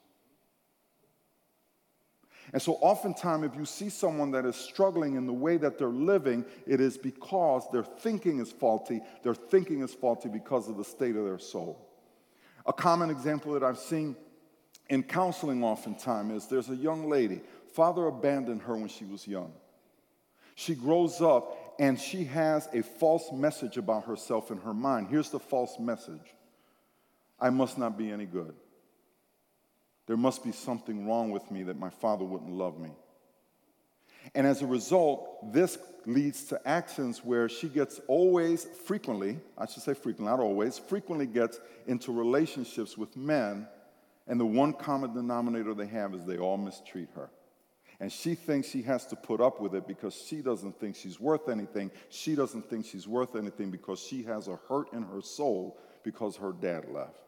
And 2.53 2.63
so, 2.63 2.75
oftentimes, 2.81 3.45
if 3.45 3.57
you 3.57 3.67
see 3.67 3.91
someone 3.91 4.31
that 4.31 4.47
is 4.47 4.57
struggling 4.57 5.17
in 5.17 5.27
the 5.27 5.33
way 5.33 5.59
that 5.59 5.79
they're 5.79 5.89
living, 5.89 6.47
it 6.67 6.81
is 6.81 6.97
because 6.97 7.65
their 7.71 7.85
thinking 7.85 8.41
is 8.41 8.51
faulty. 8.51 9.03
Their 9.23 9.35
thinking 9.35 9.83
is 9.83 9.93
faulty 9.93 10.31
because 10.31 10.69
of 10.69 10.79
the 10.79 10.85
state 10.85 11.15
of 11.17 11.25
their 11.27 11.39
soul. 11.39 11.87
A 12.65 12.73
common 12.73 13.11
example 13.11 13.53
that 13.53 13.63
I've 13.63 13.79
seen 13.79 14.17
in 14.89 15.03
counseling 15.03 15.63
oftentimes 15.63 16.45
is 16.45 16.49
there's 16.49 16.71
a 16.71 16.77
young 16.77 17.11
lady, 17.11 17.43
father 17.75 18.07
abandoned 18.07 18.63
her 18.63 18.77
when 18.77 18.89
she 18.89 19.05
was 19.05 19.27
young. 19.27 19.53
She 20.55 20.75
grows 20.75 21.21
up 21.21 21.75
and 21.79 22.01
she 22.01 22.25
has 22.25 22.69
a 22.73 22.83
false 22.83 23.31
message 23.31 23.77
about 23.77 24.05
herself 24.07 24.51
in 24.51 24.59
her 24.59 24.75
mind. 24.75 25.09
Here's 25.09 25.31
the 25.31 25.39
false 25.39 25.79
message 25.79 26.35
I 27.41 27.51
must 27.51 27.79
not 27.79 27.97
be 27.97 28.11
any 28.11 28.27
good. 28.27 28.55
There 30.07 30.17
must 30.17 30.43
be 30.43 30.53
something 30.53 31.07
wrong 31.07 31.31
with 31.31 31.51
me 31.51 31.65
that 31.65 31.79
my 31.79 31.91
father 31.91 32.25
wouldn't 32.25 32.51
love 32.51 32.79
me. 32.79 32.91
And 34.35 34.47
as 34.47 34.63
a 34.63 34.67
result, 34.67 35.53
this 35.53 35.79
leads 36.07 36.45
to 36.45 36.69
actions 36.69 37.25
where 37.25 37.49
she 37.49 37.69
gets 37.69 38.01
always, 38.09 38.67
frequently, 38.87 39.39
I 39.57 39.67
should 39.67 39.83
say 39.83 39.95
frequently, 39.95 40.27
not 40.27 40.41
always, 40.41 40.79
frequently 40.79 41.27
gets 41.27 41.61
into 41.87 42.13
relationships 42.13 42.97
with 42.97 43.17
men, 43.17 43.69
and 44.27 44.41
the 44.41 44.47
one 44.47 44.73
common 44.73 45.15
denominator 45.15 45.75
they 45.75 45.87
have 45.87 46.15
is 46.15 46.25
they 46.25 46.39
all 46.39 46.57
mistreat 46.57 47.09
her. 47.15 47.31
And 48.01 48.13
she 48.13 48.35
thinks 48.35 48.69
she 48.69 48.83
has 48.83 49.07
to 49.07 49.17
put 49.17 49.41
up 49.41 49.61
with 49.61 49.75
it 49.75 49.87
because 49.87 50.15
she 50.15 50.41
doesn't 50.41 50.79
think 50.79 50.95
she's 50.95 51.19
worth 51.19 51.49
anything. 51.49 51.91
She 52.11 52.35
doesn't 52.35 52.71
think 52.71 52.87
she's 52.87 53.09
worth 53.09 53.35
anything 53.35 53.71
because 53.71 54.01
she 54.01 54.23
has 54.23 54.47
a 54.47 54.59
hurt 54.69 54.93
in 54.93 55.03
her 55.03 55.21
soul 55.21 55.79
because 56.05 56.37
her 56.37 56.53
dad 56.53 56.87
left. 56.91 57.28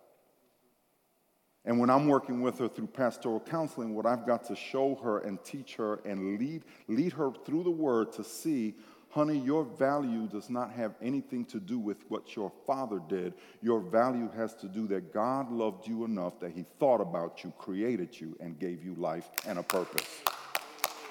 And 1.65 1.79
when 1.79 1.91
I'm 1.91 2.07
working 2.07 2.41
with 2.41 2.59
her 2.59 2.69
through 2.69 2.87
pastoral 2.87 3.41
counseling, 3.41 3.95
what 3.95 4.07
I've 4.07 4.27
got 4.27 4.45
to 4.45 4.57
show 4.57 4.95
her 5.03 5.19
and 5.19 5.43
teach 5.45 5.77
her 5.77 6.01
and 6.07 6.39
lead, 6.39 6.65
lead 6.89 7.13
her 7.13 7.33
through 7.45 7.65
the 7.65 7.71
word 7.71 8.13
to 8.13 8.25
see, 8.25 8.75
honey, 9.11 9.39
your 9.39 9.65
value 9.65 10.27
does 10.27 10.49
not 10.49 10.73
have 10.73 10.95
anything 11.03 11.45
to 11.47 11.61
do 11.61 11.79
with 11.79 11.99
what 12.09 12.35
your 12.35 12.51
father 12.67 12.99
did. 13.09 13.35
Your 13.61 13.81
value 13.81 14.31
has 14.35 14.55
to 14.57 14.69
do 14.69 14.87
that 14.89 15.13
God 15.13 15.53
loved 15.53 15.87
you 15.87 16.05
enough 16.05 16.41
that 16.41 16.53
he 16.53 16.65
thought 16.79 17.03
about 17.03 17.45
you, 17.45 17.53
created 17.59 18.19
you, 18.19 18.37
and 18.41 18.59
gave 18.59 18.83
you 18.83 18.95
life 18.95 19.29
and 19.47 19.59
a 19.59 19.63
purpose. 19.63 20.09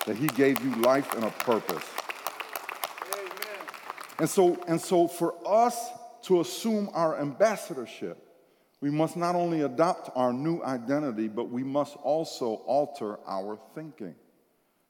That 0.08 0.16
he 0.16 0.28
gave 0.28 0.64
you 0.64 0.74
life 0.82 1.14
and 1.14 1.26
a 1.26 1.30
purpose. 1.30 1.86
Amen. 3.14 3.68
And 4.18 4.30
so, 4.30 4.58
and 4.68 4.82
so 4.82 5.08
for 5.08 5.36
us 5.46 5.90
to 6.24 6.42
assume 6.42 6.90
our 6.94 7.20
ambassadorship, 7.20 8.29
we 8.82 8.90
must 8.90 9.18
not 9.18 9.36
only 9.36 9.62
adopt 9.62 10.10
our 10.16 10.32
new 10.32 10.62
identity, 10.64 11.28
but 11.28 11.50
we 11.50 11.64
must 11.64 11.98
also 11.98 12.56
alter 12.66 13.20
our 13.28 13.60
thinking. 13.76 14.16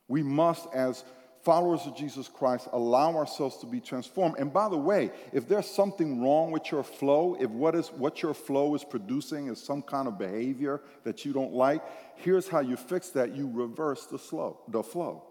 We 0.07 0.21
must, 0.21 0.67
as 0.73 1.03
followers 1.41 1.81
of 1.85 1.95
Jesus 1.95 2.27
Christ, 2.27 2.67
allow 2.71 3.15
ourselves 3.15 3.57
to 3.57 3.65
be 3.65 3.79
transformed. 3.79 4.35
And 4.37 4.53
by 4.53 4.69
the 4.69 4.77
way, 4.77 5.11
if 5.33 5.47
there's 5.47 5.67
something 5.67 6.21
wrong 6.21 6.51
with 6.51 6.71
your 6.71 6.83
flow, 6.83 7.35
if 7.39 7.49
what, 7.49 7.75
is, 7.75 7.87
what 7.89 8.21
your 8.21 8.33
flow 8.33 8.75
is 8.75 8.83
producing 8.83 9.47
is 9.47 9.61
some 9.61 9.81
kind 9.81 10.07
of 10.07 10.19
behavior 10.19 10.81
that 11.03 11.25
you 11.25 11.33
don't 11.33 11.53
like, 11.53 11.81
here's 12.15 12.47
how 12.47 12.59
you 12.59 12.75
fix 12.75 13.09
that 13.11 13.35
you 13.35 13.49
reverse 13.51 14.05
the, 14.05 14.19
slow, 14.19 14.59
the 14.67 14.83
flow. 14.83 15.23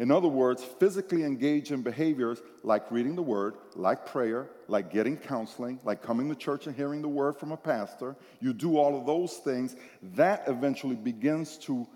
In 0.00 0.10
other 0.10 0.28
words, 0.28 0.64
physically 0.64 1.24
engage 1.24 1.72
in 1.72 1.82
behaviors 1.82 2.40
like 2.62 2.90
reading 2.90 3.14
the 3.14 3.22
word, 3.22 3.56
like 3.76 4.06
prayer, 4.06 4.48
like 4.66 4.90
getting 4.90 5.18
counseling, 5.18 5.78
like 5.84 6.00
coming 6.00 6.26
to 6.30 6.34
church 6.34 6.66
and 6.66 6.74
hearing 6.74 7.02
the 7.02 7.08
word 7.08 7.36
from 7.36 7.52
a 7.52 7.56
pastor. 7.56 8.16
You 8.40 8.54
do 8.54 8.78
all 8.78 8.98
of 8.98 9.04
those 9.04 9.36
things. 9.36 9.76
That 10.14 10.44
eventually 10.46 10.96
begins 10.96 11.58
to 11.58 11.86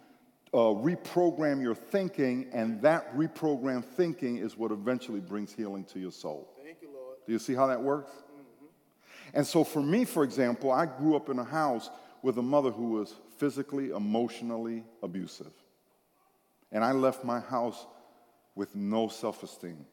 uh, 0.52 0.58
reprogram 0.58 1.62
your 1.62 1.74
thinking, 1.74 2.50
and 2.52 2.82
that 2.82 3.16
reprogrammed 3.16 3.86
thinking 3.86 4.36
is 4.36 4.54
what 4.54 4.70
eventually 4.70 5.20
brings 5.20 5.54
healing 5.54 5.84
to 5.84 5.98
your 5.98 6.12
soul. 6.12 6.52
Thank 6.62 6.82
you, 6.82 6.90
Lord. 6.92 7.16
Do 7.26 7.32
you 7.32 7.38
see 7.38 7.54
how 7.54 7.68
that 7.68 7.82
works? 7.82 8.12
Mm-hmm. 8.12 8.66
And 9.32 9.46
so, 9.46 9.64
for 9.64 9.82
me, 9.82 10.04
for 10.04 10.24
example, 10.24 10.70
I 10.70 10.84
grew 10.84 11.16
up 11.16 11.30
in 11.30 11.38
a 11.38 11.44
house 11.44 11.88
with 12.20 12.36
a 12.36 12.42
mother 12.42 12.70
who 12.70 12.90
was 12.90 13.14
physically, 13.38 13.92
emotionally 13.92 14.84
abusive. 15.02 15.52
And 16.74 16.84
I 16.84 16.90
left 16.92 17.24
my 17.24 17.38
house 17.38 17.86
with 18.56 18.74
no 18.74 19.08
self 19.08 19.42
esteem. 19.42 19.86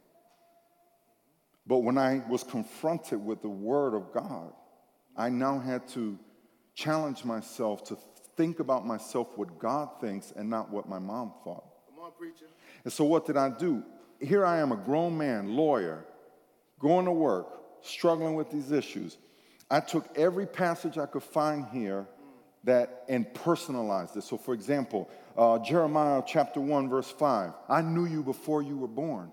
But 1.67 1.79
when 1.79 1.97
I 1.97 2.23
was 2.27 2.43
confronted 2.43 3.23
with 3.23 3.43
the 3.43 3.49
Word 3.49 3.93
of 3.93 4.11
God, 4.11 4.51
I 5.15 5.29
now 5.29 5.59
had 5.59 5.87
to 5.89 6.17
challenge 6.73 7.23
myself 7.23 7.83
to 7.85 7.97
think 8.35 8.59
about 8.59 8.85
myself 8.85 9.27
what 9.35 9.59
God 9.59 9.89
thinks 10.01 10.33
and 10.35 10.49
not 10.49 10.71
what 10.71 10.89
my 10.89 10.97
mom 10.97 11.33
thought. 11.43 11.65
Come 11.87 12.03
on, 12.03 12.11
preacher. 12.17 12.47
And 12.83 12.91
so, 12.91 13.03
what 13.05 13.27
did 13.27 13.37
I 13.37 13.49
do? 13.49 13.83
Here 14.19 14.43
I 14.43 14.57
am, 14.57 14.71
a 14.71 14.75
grown 14.75 15.15
man, 15.17 15.55
lawyer, 15.55 16.03
going 16.79 17.05
to 17.05 17.11
work, 17.11 17.47
struggling 17.83 18.33
with 18.33 18.49
these 18.49 18.71
issues. 18.71 19.17
I 19.69 19.81
took 19.81 20.17
every 20.17 20.47
passage 20.47 20.97
I 20.97 21.05
could 21.05 21.23
find 21.23 21.67
here 21.71 22.07
that 22.63 23.03
and 23.09 23.31
personalized 23.33 24.15
it. 24.17 24.23
So, 24.23 24.37
for 24.37 24.53
example, 24.53 25.09
uh, 25.37 25.59
Jeremiah 25.59 26.21
chapter 26.25 26.59
1, 26.59 26.89
verse 26.89 27.09
5 27.09 27.53
I 27.69 27.81
knew 27.81 28.05
you 28.05 28.23
before 28.23 28.61
you 28.61 28.77
were 28.77 28.87
born. 28.87 29.31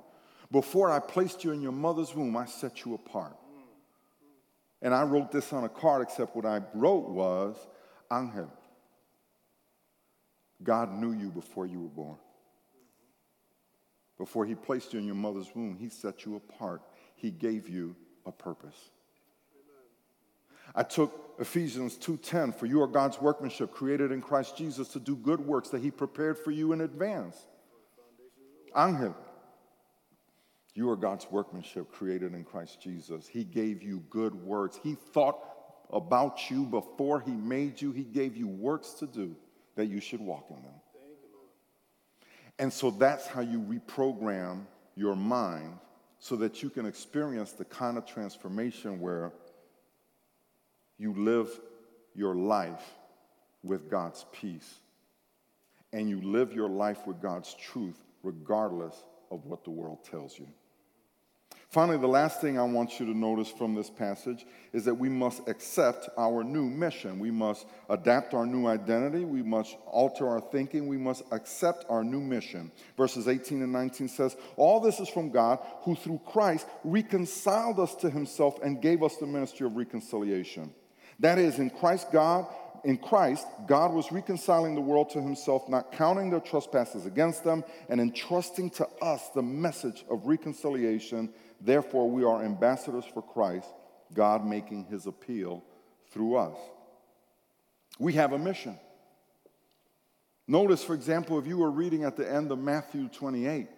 Before 0.50 0.90
I 0.90 0.98
placed 0.98 1.44
you 1.44 1.52
in 1.52 1.60
your 1.60 1.72
mother's 1.72 2.14
womb, 2.14 2.36
I 2.36 2.46
set 2.46 2.84
you 2.84 2.94
apart. 2.94 3.36
And 4.80 4.94
I 4.94 5.02
wrote 5.02 5.30
this 5.30 5.52
on 5.52 5.64
a 5.64 5.68
card, 5.68 6.02
except 6.02 6.36
what 6.36 6.46
I 6.46 6.62
wrote 6.72 7.08
was 7.08 7.56
Angel. 8.12 8.50
God 10.62 10.92
knew 10.92 11.12
you 11.12 11.30
before 11.30 11.66
you 11.66 11.82
were 11.82 11.88
born. 11.88 12.16
Before 14.16 14.44
he 14.44 14.54
placed 14.54 14.92
you 14.92 14.98
in 14.98 15.06
your 15.06 15.14
mother's 15.14 15.54
womb, 15.54 15.76
he 15.78 15.88
set 15.88 16.24
you 16.24 16.36
apart. 16.36 16.82
He 17.14 17.30
gave 17.30 17.68
you 17.68 17.94
a 18.26 18.32
purpose. 18.32 18.90
I 20.74 20.82
took 20.82 21.36
Ephesians 21.38 21.96
2:10 21.96 22.52
for 22.52 22.66
you 22.66 22.82
are 22.82 22.86
God's 22.86 23.20
workmanship 23.20 23.72
created 23.72 24.12
in 24.12 24.20
Christ 24.20 24.56
Jesus 24.56 24.88
to 24.88 25.00
do 25.00 25.16
good 25.16 25.40
works 25.40 25.70
that 25.70 25.80
he 25.80 25.90
prepared 25.90 26.38
for 26.38 26.50
you 26.50 26.72
in 26.72 26.80
advance. 26.80 27.46
Angel 28.76 29.14
you 30.78 30.88
are 30.90 30.96
God's 30.96 31.28
workmanship 31.28 31.90
created 31.90 32.34
in 32.34 32.44
Christ 32.44 32.80
Jesus. 32.80 33.26
He 33.26 33.42
gave 33.42 33.82
you 33.82 34.04
good 34.10 34.32
works. 34.32 34.78
He 34.80 34.94
thought 34.94 35.40
about 35.90 36.52
you 36.52 36.64
before 36.64 37.18
he 37.18 37.32
made 37.32 37.82
you. 37.82 37.90
He 37.90 38.04
gave 38.04 38.36
you 38.36 38.46
works 38.46 38.92
to 39.00 39.08
do 39.08 39.34
that 39.74 39.86
you 39.86 40.00
should 40.00 40.20
walk 40.20 40.46
in 40.50 40.62
them. 40.62 40.80
and 42.60 42.72
so 42.72 42.92
that's 42.92 43.26
how 43.26 43.40
you 43.40 43.60
reprogram 43.60 44.66
your 44.94 45.16
mind 45.16 45.76
so 46.20 46.36
that 46.36 46.62
you 46.62 46.70
can 46.70 46.86
experience 46.86 47.50
the 47.52 47.64
kind 47.64 47.98
of 47.98 48.06
transformation 48.06 49.00
where 49.00 49.32
you 50.98 51.14
live 51.14 51.48
your 52.14 52.34
life 52.34 52.82
with 53.62 53.90
God's 53.90 54.24
peace 54.32 54.80
and 55.92 56.08
you 56.08 56.20
live 56.20 56.52
your 56.52 56.68
life 56.68 57.06
with 57.06 57.20
God's 57.20 57.54
truth 57.54 57.98
regardless 58.22 58.94
of 59.30 59.44
what 59.46 59.64
the 59.64 59.70
world 59.70 60.04
tells 60.04 60.38
you. 60.38 60.48
Finally, 61.70 61.98
the 61.98 62.08
last 62.08 62.40
thing 62.40 62.58
I 62.58 62.62
want 62.62 62.98
you 62.98 63.04
to 63.04 63.16
notice 63.16 63.50
from 63.50 63.74
this 63.74 63.90
passage 63.90 64.46
is 64.72 64.86
that 64.86 64.94
we 64.94 65.10
must 65.10 65.46
accept 65.48 66.08
our 66.16 66.42
new 66.42 66.64
mission. 66.64 67.18
We 67.18 67.30
must 67.30 67.66
adapt 67.90 68.32
our 68.32 68.46
new 68.46 68.66
identity. 68.66 69.26
We 69.26 69.42
must 69.42 69.76
alter 69.86 70.26
our 70.26 70.40
thinking. 70.40 70.86
We 70.86 70.96
must 70.96 71.24
accept 71.30 71.84
our 71.90 72.02
new 72.02 72.20
mission. 72.20 72.72
Verses 72.96 73.28
18 73.28 73.62
and 73.62 73.72
19 73.72 74.08
says, 74.08 74.34
All 74.56 74.80
this 74.80 74.98
is 74.98 75.10
from 75.10 75.30
God, 75.30 75.58
who 75.82 75.94
through 75.94 76.22
Christ 76.24 76.66
reconciled 76.84 77.78
us 77.80 77.94
to 77.96 78.08
himself 78.08 78.58
and 78.62 78.80
gave 78.80 79.02
us 79.02 79.16
the 79.16 79.26
ministry 79.26 79.66
of 79.66 79.76
reconciliation. 79.76 80.72
That 81.20 81.38
is, 81.38 81.58
in 81.58 81.70
Christ, 81.70 82.12
God, 82.12 82.46
in 82.84 82.96
Christ, 82.96 83.46
God 83.66 83.92
was 83.92 84.12
reconciling 84.12 84.74
the 84.74 84.80
world 84.80 85.10
to 85.10 85.20
himself, 85.20 85.68
not 85.68 85.92
counting 85.92 86.30
their 86.30 86.40
trespasses 86.40 87.06
against 87.06 87.44
them, 87.44 87.64
and 87.88 88.00
entrusting 88.00 88.70
to 88.70 88.86
us 89.02 89.28
the 89.34 89.42
message 89.42 90.04
of 90.08 90.26
reconciliation. 90.26 91.30
Therefore, 91.60 92.08
we 92.08 92.24
are 92.24 92.44
ambassadors 92.44 93.04
for 93.12 93.22
Christ, 93.22 93.68
God 94.14 94.46
making 94.46 94.84
his 94.84 95.06
appeal 95.06 95.64
through 96.12 96.36
us. 96.36 96.56
We 97.98 98.12
have 98.14 98.32
a 98.32 98.38
mission. 98.38 98.78
Notice, 100.46 100.84
for 100.84 100.94
example, 100.94 101.38
if 101.38 101.46
you 101.46 101.58
were 101.58 101.70
reading 101.70 102.04
at 102.04 102.16
the 102.16 102.30
end 102.30 102.52
of 102.52 102.58
Matthew 102.58 103.08
28, 103.08 103.68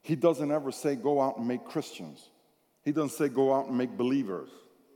he 0.00 0.16
doesn't 0.16 0.50
ever 0.50 0.72
say, 0.72 0.96
Go 0.96 1.20
out 1.20 1.38
and 1.38 1.46
make 1.46 1.64
Christians. 1.64 2.28
He 2.82 2.92
doesn't 2.92 3.16
say, 3.16 3.28
Go 3.28 3.54
out 3.54 3.68
and 3.68 3.78
make 3.78 3.96
believers. 3.96 4.50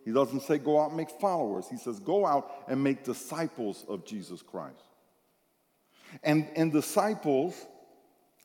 He 0.07 0.13
doesn't 0.13 0.43
say 0.43 0.59
go 0.59 0.81
out 0.81 0.91
and 0.91 0.97
make 0.97 1.11
followers. 1.11 1.67
He 1.69 1.77
says 1.77 1.99
go 1.99 2.25
out 2.25 2.65
and 2.69 2.83
make 2.83 3.03
disciples 3.03 3.85
of 3.89 4.07
Jesus 4.07 4.41
Christ. 4.41 4.79
And, 6.23 6.49
and 6.55 6.73
disciples 6.73 7.67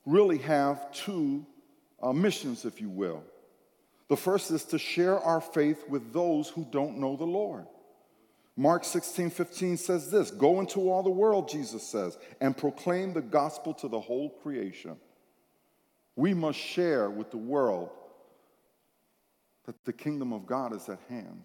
really 0.04 0.40
have 0.40 0.92
two 0.92 1.46
uh, 2.02 2.14
missions, 2.14 2.66
if 2.66 2.82
you 2.82 2.90
will. 2.90 3.24
The 4.08 4.18
first 4.18 4.50
is 4.50 4.66
to 4.66 4.80
share 4.80 5.20
our 5.20 5.40
faith 5.40 5.88
with 5.88 6.12
those 6.12 6.50
who 6.50 6.66
don't 6.72 6.98
know 6.98 7.16
the 7.16 7.26
Lord. 7.26 7.68
Mark 8.58 8.84
16, 8.84 9.30
15 9.30 9.78
says 9.78 10.10
this 10.10 10.32
Go 10.32 10.62
into 10.62 10.90
all 10.90 11.04
the 11.04 11.12
world, 11.12 11.48
Jesus 11.48 11.84
says, 11.84 12.18
and 12.42 12.58
proclaim 12.58 13.14
the 13.14 13.22
gospel 13.22 13.76
to 13.76 13.88
the 13.88 14.00
whole 14.00 14.32
creation. 14.42 14.98
We 16.16 16.34
must 16.34 16.58
share 16.58 17.08
with 17.12 17.30
the 17.30 17.38
world 17.38 17.92
that 19.68 19.86
the 19.86 19.94
kingdom 19.94 20.34
of 20.34 20.48
God 20.48 20.76
is 20.76 20.90
at 20.90 21.00
hand. 21.08 21.44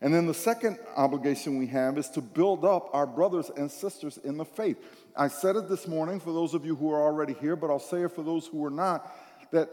And 0.00 0.14
then 0.14 0.26
the 0.26 0.34
second 0.34 0.78
obligation 0.96 1.58
we 1.58 1.66
have 1.68 1.98
is 1.98 2.08
to 2.10 2.20
build 2.20 2.64
up 2.64 2.90
our 2.92 3.06
brothers 3.06 3.50
and 3.56 3.70
sisters 3.70 4.18
in 4.18 4.36
the 4.36 4.44
faith. 4.44 4.76
I 5.16 5.28
said 5.28 5.56
it 5.56 5.68
this 5.68 5.88
morning 5.88 6.20
for 6.20 6.32
those 6.32 6.54
of 6.54 6.64
you 6.64 6.76
who 6.76 6.92
are 6.92 7.02
already 7.02 7.34
here, 7.34 7.56
but 7.56 7.70
I'll 7.70 7.80
say 7.80 8.02
it 8.02 8.12
for 8.12 8.22
those 8.22 8.46
who 8.46 8.64
are 8.64 8.70
not 8.70 9.12
that 9.50 9.68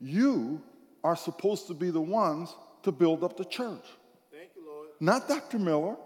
you 0.00 0.60
are 1.02 1.16
supposed 1.16 1.66
to 1.68 1.74
be 1.74 1.90
the 1.90 2.00
ones 2.00 2.54
to 2.82 2.92
build 2.92 3.24
up 3.24 3.36
the 3.36 3.44
church. 3.44 3.84
Thank 4.30 4.50
you, 4.56 4.66
Lord. 4.66 4.88
Not 5.00 5.28
Dr. 5.28 5.58
Miller, 5.58 5.96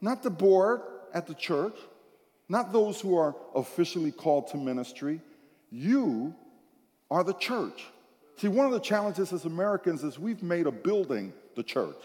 not 0.00 0.22
the 0.22 0.30
board 0.30 0.80
at 1.12 1.26
the 1.26 1.34
church, 1.34 1.76
not 2.48 2.72
those 2.72 3.00
who 3.00 3.16
are 3.16 3.36
officially 3.54 4.10
called 4.10 4.48
to 4.48 4.56
ministry. 4.56 5.20
You 5.70 6.34
are 7.10 7.24
the 7.24 7.34
church. 7.34 7.84
See, 8.36 8.48
one 8.48 8.66
of 8.66 8.72
the 8.72 8.80
challenges 8.80 9.32
as 9.32 9.44
Americans 9.44 10.02
is 10.02 10.18
we've 10.18 10.42
made 10.42 10.66
a 10.66 10.72
building 10.72 11.32
the 11.56 11.62
church, 11.62 11.96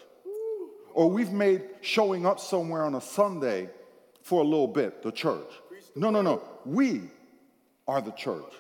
or 0.96 1.10
we've 1.10 1.34
made 1.34 1.62
showing 1.82 2.26
up 2.26 2.40
somewhere 2.40 2.84
on 2.84 2.96
a 2.96 3.02
Sunday 3.02 3.70
for 4.24 4.42
a 4.42 4.44
little 4.44 4.68
bit 4.68 5.04
the 5.04 5.12
church. 5.12 5.52
No, 5.96 6.10
no, 6.10 6.22
no. 6.22 6.42
We 6.66 7.02
are 7.88 8.02
the 8.02 8.12
church. 8.12 8.52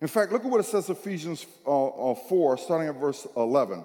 In 0.00 0.08
fact, 0.08 0.32
look 0.32 0.44
at 0.44 0.50
what 0.50 0.60
it 0.60 0.66
says 0.66 0.90
Ephesians 0.90 1.46
uh, 1.66 2.10
uh, 2.12 2.14
4, 2.14 2.58
starting 2.58 2.88
at 2.88 2.96
verse 2.96 3.26
11. 3.36 3.84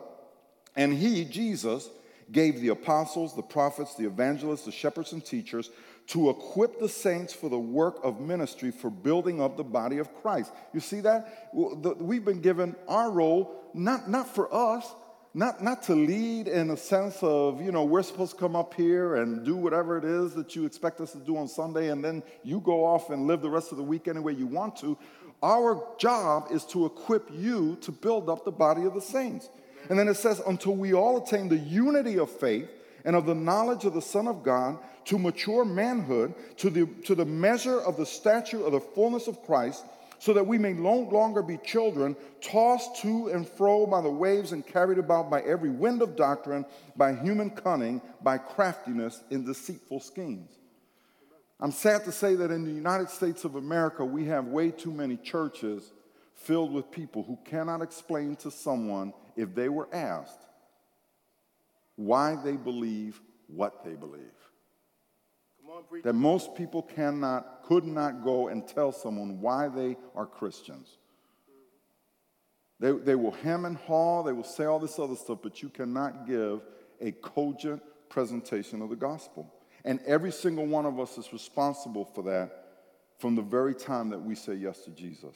And 0.76 0.94
he, 0.94 1.26
Jesus, 1.26 1.90
gave 2.32 2.60
the 2.60 2.70
apostles, 2.70 3.36
the 3.36 3.42
prophets, 3.42 3.96
the 3.96 4.06
evangelists, 4.06 4.66
the 4.66 4.72
shepherds, 4.72 5.14
and 5.14 5.24
teachers 5.24 5.70
to 6.08 6.30
equip 6.30 6.80
the 6.80 6.90
saints 6.90 7.34
for 7.34 7.50
the 7.50 7.60
work 7.60 8.00
of 8.04 8.20
ministry 8.20 8.72
for 8.72 8.90
building 8.90 9.42
up 9.42 9.58
the 9.58 9.64
body 9.64 10.00
of 10.00 10.14
Christ. 10.22 10.52
You 10.74 10.80
see 10.80 11.02
that? 11.02 11.50
We've 11.54 12.26
been 12.26 12.42
given 12.42 12.76
our 12.88 13.10
role 13.10 13.64
not, 13.74 14.10
not 14.10 14.34
for 14.34 14.54
us, 14.54 14.92
not, 15.34 15.64
not 15.64 15.82
to 15.84 15.96
lead 15.96 16.48
in 16.48 16.70
a 16.70 16.78
sense 16.78 17.18
of, 17.24 17.60
you 17.60 17.72
know, 17.72 17.84
we're 17.84 18.04
supposed 18.04 18.34
to 18.34 18.38
come 18.38 18.56
up 18.56 18.74
here 18.76 19.16
and 19.16 19.44
do 19.44 19.56
whatever 19.56 19.98
it 19.98 20.06
is 20.06 20.34
that 20.36 20.56
you 20.56 20.66
expect 20.66 21.02
us 21.02 21.12
to 21.14 21.18
do 21.18 21.38
on 21.38 21.48
Sunday, 21.48 21.90
and 21.90 22.04
then 22.04 22.22
you 22.44 22.60
go 22.60 22.86
off 22.86 23.10
and 23.10 23.26
live 23.26 23.42
the 23.42 23.50
rest 23.50 23.72
of 23.72 23.78
the 23.78 23.84
week 23.84 24.08
any 24.08 24.20
way 24.20 24.34
you 24.34 24.46
want 24.46 24.76
to. 24.78 24.98
Our 25.42 25.86
job 25.98 26.48
is 26.52 26.64
to 26.66 26.86
equip 26.86 27.30
you 27.32 27.78
to 27.82 27.92
build 27.92 28.30
up 28.30 28.46
the 28.46 28.52
body 28.52 28.84
of 28.84 28.94
the 28.94 29.02
saints. 29.02 29.50
And 29.90 29.98
then 29.98 30.08
it 30.08 30.16
says, 30.16 30.42
until 30.46 30.76
we 30.76 30.94
all 30.94 31.18
attain 31.18 31.50
the 31.50 31.58
unity 31.58 32.18
of 32.20 32.30
faith 32.30 32.70
and 33.04 33.16
of 33.16 33.26
the 33.26 33.36
knowledge 33.36 33.86
of 33.86 33.94
the 33.94 34.02
Son 34.02 34.28
of 34.28 34.44
God 34.44 34.78
to 35.06 35.18
mature 35.18 35.66
manhood, 35.66 36.34
to 36.58 36.70
the, 36.70 36.86
to 37.06 37.16
the 37.16 37.26
measure 37.26 37.82
of 37.82 37.98
the 37.98 38.06
stature 38.06 38.64
of 38.64 38.72
the 38.72 38.80
fullness 38.80 39.28
of 39.28 39.44
Christ, 39.44 39.84
so 40.24 40.32
that 40.32 40.48
we 40.48 40.58
may 40.58 40.72
no 40.72 41.00
longer 41.12 41.42
be 41.42 41.58
children, 41.58 42.16
tossed 42.40 42.96
to 43.02 43.28
and 43.28 43.46
fro 43.46 43.86
by 43.86 44.00
the 44.00 44.10
waves 44.10 44.54
and 44.54 44.66
carried 44.66 44.98
about 44.98 45.30
by 45.30 45.42
every 45.42 45.70
wind 45.70 46.02
of 46.02 46.16
doctrine, 46.16 46.66
by 46.96 47.14
human 47.14 47.50
cunning, 47.50 48.02
by 48.22 48.38
craftiness 48.38 49.22
in 49.32 49.44
deceitful 49.44 50.00
schemes. 50.00 50.50
I'm 51.60 51.74
sad 51.74 52.06
to 52.06 52.14
say 52.14 52.36
that 52.36 52.52
in 52.52 52.64
the 52.64 52.72
United 52.72 53.10
States 53.10 53.44
of 53.44 53.56
America, 53.56 54.06
we 54.06 54.24
have 54.28 54.46
way 54.46 54.72
too 54.72 54.94
many 54.94 55.18
churches 55.18 55.92
filled 56.36 56.72
with 56.72 56.90
people 56.90 57.24
who 57.24 57.38
cannot 57.44 57.82
explain 57.82 58.38
to 58.38 58.50
someone, 58.50 59.12
if 59.36 59.54
they 59.54 59.68
were 59.68 59.94
asked, 59.94 60.40
why 61.98 62.38
they 62.42 62.56
believe 62.56 63.20
what 63.48 63.84
they 63.84 63.96
believe. 63.96 64.43
That 66.04 66.14
most 66.14 66.56
people 66.56 66.82
cannot, 66.82 67.64
could 67.64 67.86
not 67.86 68.24
go 68.24 68.48
and 68.48 68.68
tell 68.68 68.92
someone 68.92 69.42
why 69.42 69.68
they 69.68 69.98
are 70.16 70.26
Christians. 70.26 70.98
They, 72.80 72.92
they 72.92 73.16
will 73.16 73.32
hem 73.32 73.66
and 73.66 73.78
haw, 73.78 74.24
they 74.24 74.34
will 74.34 74.44
say 74.44 74.66
all 74.66 74.80
this 74.80 75.00
other 75.00 75.16
stuff, 75.16 75.40
but 75.42 75.62
you 75.62 75.70
cannot 75.70 76.28
give 76.28 76.62
a 77.00 77.12
cogent 77.12 77.82
presentation 78.10 78.82
of 78.82 78.90
the 78.90 78.96
gospel. 78.96 79.54
And 79.86 80.00
every 80.06 80.32
single 80.32 80.66
one 80.66 80.86
of 80.86 81.00
us 81.00 81.18
is 81.18 81.32
responsible 81.34 82.06
for 82.06 82.24
that 82.24 82.64
from 83.20 83.36
the 83.36 83.42
very 83.42 83.74
time 83.74 84.10
that 84.10 84.22
we 84.22 84.36
say 84.36 84.54
yes 84.54 84.80
to 84.86 84.92
Jesus. 84.92 85.36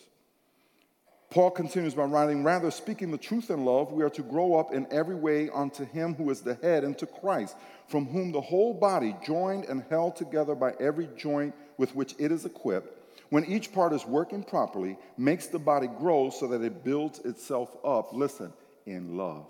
Paul 1.29 1.51
continues 1.51 1.93
by 1.93 2.05
writing, 2.05 2.43
Rather, 2.43 2.71
speaking 2.71 3.11
the 3.11 3.17
truth 3.17 3.49
in 3.49 3.65
love, 3.65 3.91
we 3.91 4.03
are 4.03 4.09
to 4.11 4.21
grow 4.21 4.55
up 4.55 4.73
in 4.73 4.87
every 4.91 5.15
way 5.15 5.49
unto 5.49 5.85
him 5.85 6.15
who 6.15 6.29
is 6.29 6.39
the 6.39 6.55
head, 6.55 6.85
and 6.85 6.97
to 6.99 7.05
Christ, 7.05 7.57
from 7.87 8.05
whom 8.05 8.31
the 8.31 8.41
whole 8.41 8.73
body, 8.73 9.15
joined 9.25 9.65
and 9.65 9.83
held 9.89 10.15
together 10.15 10.55
by 10.55 10.73
every 10.79 11.09
joint 11.17 11.53
with 11.77 11.93
which 11.95 12.15
it 12.17 12.31
is 12.31 12.45
equipped, 12.45 12.93
when 13.29 13.43
each 13.43 13.73
part 13.73 13.91
is 13.91 14.05
working 14.05 14.41
properly, 14.41 14.97
makes 15.17 15.47
the 15.47 15.59
body 15.59 15.87
grow 15.87 16.29
so 16.29 16.47
that 16.47 16.61
it 16.61 16.85
builds 16.85 17.19
itself 17.19 17.75
up, 17.83 18.13
listen, 18.13 18.53
in 18.85 19.17
love. 19.17 19.47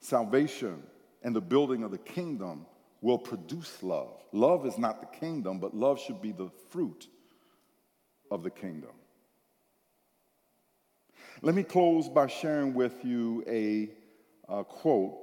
Salvation 0.00 0.82
and 1.22 1.34
the 1.34 1.40
building 1.40 1.84
of 1.84 1.90
the 1.90 1.98
kingdom 1.98 2.66
will 3.00 3.18
produce 3.18 3.82
love. 3.82 4.22
Love 4.32 4.66
is 4.66 4.76
not 4.76 5.00
the 5.00 5.18
kingdom, 5.18 5.58
but 5.58 5.74
love 5.74 5.98
should 5.98 6.20
be 6.20 6.32
the 6.32 6.50
fruit 6.68 7.08
of 8.30 8.42
the 8.42 8.50
kingdom. 8.50 8.90
Let 11.42 11.54
me 11.54 11.62
close 11.62 12.08
by 12.08 12.26
sharing 12.26 12.74
with 12.74 13.04
you 13.04 13.42
a, 13.48 13.90
a 14.52 14.64
quote 14.64 15.16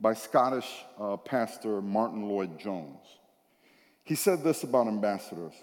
by 0.00 0.14
Scottish 0.14 0.68
uh, 1.00 1.16
pastor 1.16 1.80
Martyn 1.80 2.28
Lloyd-Jones. 2.28 3.04
He 4.04 4.14
said 4.14 4.44
this 4.44 4.62
about 4.62 4.88
ambassadors 4.88 5.54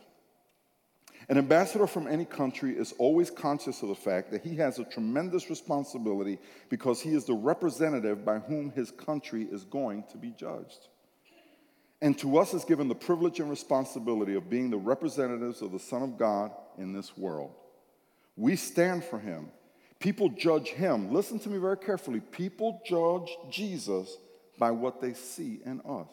An 1.30 1.38
ambassador 1.38 1.88
from 1.88 2.08
any 2.08 2.26
country 2.26 2.72
is 2.78 2.94
always 2.98 3.32
conscious 3.32 3.82
of 3.82 3.90
the 3.90 3.96
fact 3.96 4.32
that 4.32 4.44
he 4.44 4.56
has 4.58 4.80
a 4.80 4.86
tremendous 4.86 5.50
responsibility 5.50 6.40
because 6.70 7.02
he 7.02 7.14
is 7.16 7.26
the 7.26 7.34
representative 7.34 8.26
by 8.26 8.40
whom 8.40 8.72
his 8.72 8.92
country 8.92 9.44
is 9.44 9.64
going 9.64 10.04
to 10.12 10.18
be 10.18 10.32
judged. 10.32 10.90
And 12.02 12.18
to 12.20 12.38
us 12.38 12.54
is 12.54 12.66
given 12.66 12.88
the 12.88 12.96
privilege 12.96 13.40
and 13.40 13.50
responsibility 13.50 14.36
of 14.36 14.50
being 14.50 14.70
the 14.70 14.78
representatives 14.78 15.62
of 15.62 15.72
the 15.72 15.80
Son 15.80 16.04
of 16.04 16.18
God 16.18 16.52
in 16.78 16.94
this 16.94 17.18
world. 17.18 17.52
We 18.36 18.56
stand 18.56 19.04
for 19.04 19.18
him. 19.18 19.50
People 20.00 20.30
judge 20.30 20.70
him. 20.70 21.12
Listen 21.12 21.40
to 21.40 21.50
me 21.50 21.58
very 21.58 21.78
carefully. 21.78 22.20
People 22.20 22.82
judge 22.86 23.36
Jesus 23.50 24.18
by 24.60 24.72
what 24.72 25.02
they 25.02 25.14
see 25.14 25.62
in 25.66 25.82
us. 25.82 26.10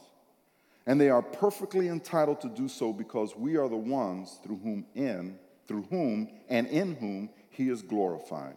And 0.87 1.01
they 1.01 1.11
are 1.11 1.23
perfectly 1.23 1.89
entitled 1.89 2.41
to 2.43 2.49
do 2.49 2.69
so 2.69 2.93
because 2.93 3.37
we 3.37 3.57
are 3.57 3.69
the 3.69 3.77
ones 3.77 4.39
through 4.43 4.59
whom 4.59 4.87
in 4.95 5.39
through 5.67 5.87
whom 5.91 6.29
and 6.49 6.67
in 6.69 6.95
whom 6.97 7.31
he 7.51 7.69
is 7.69 7.83
glorified. 7.83 8.57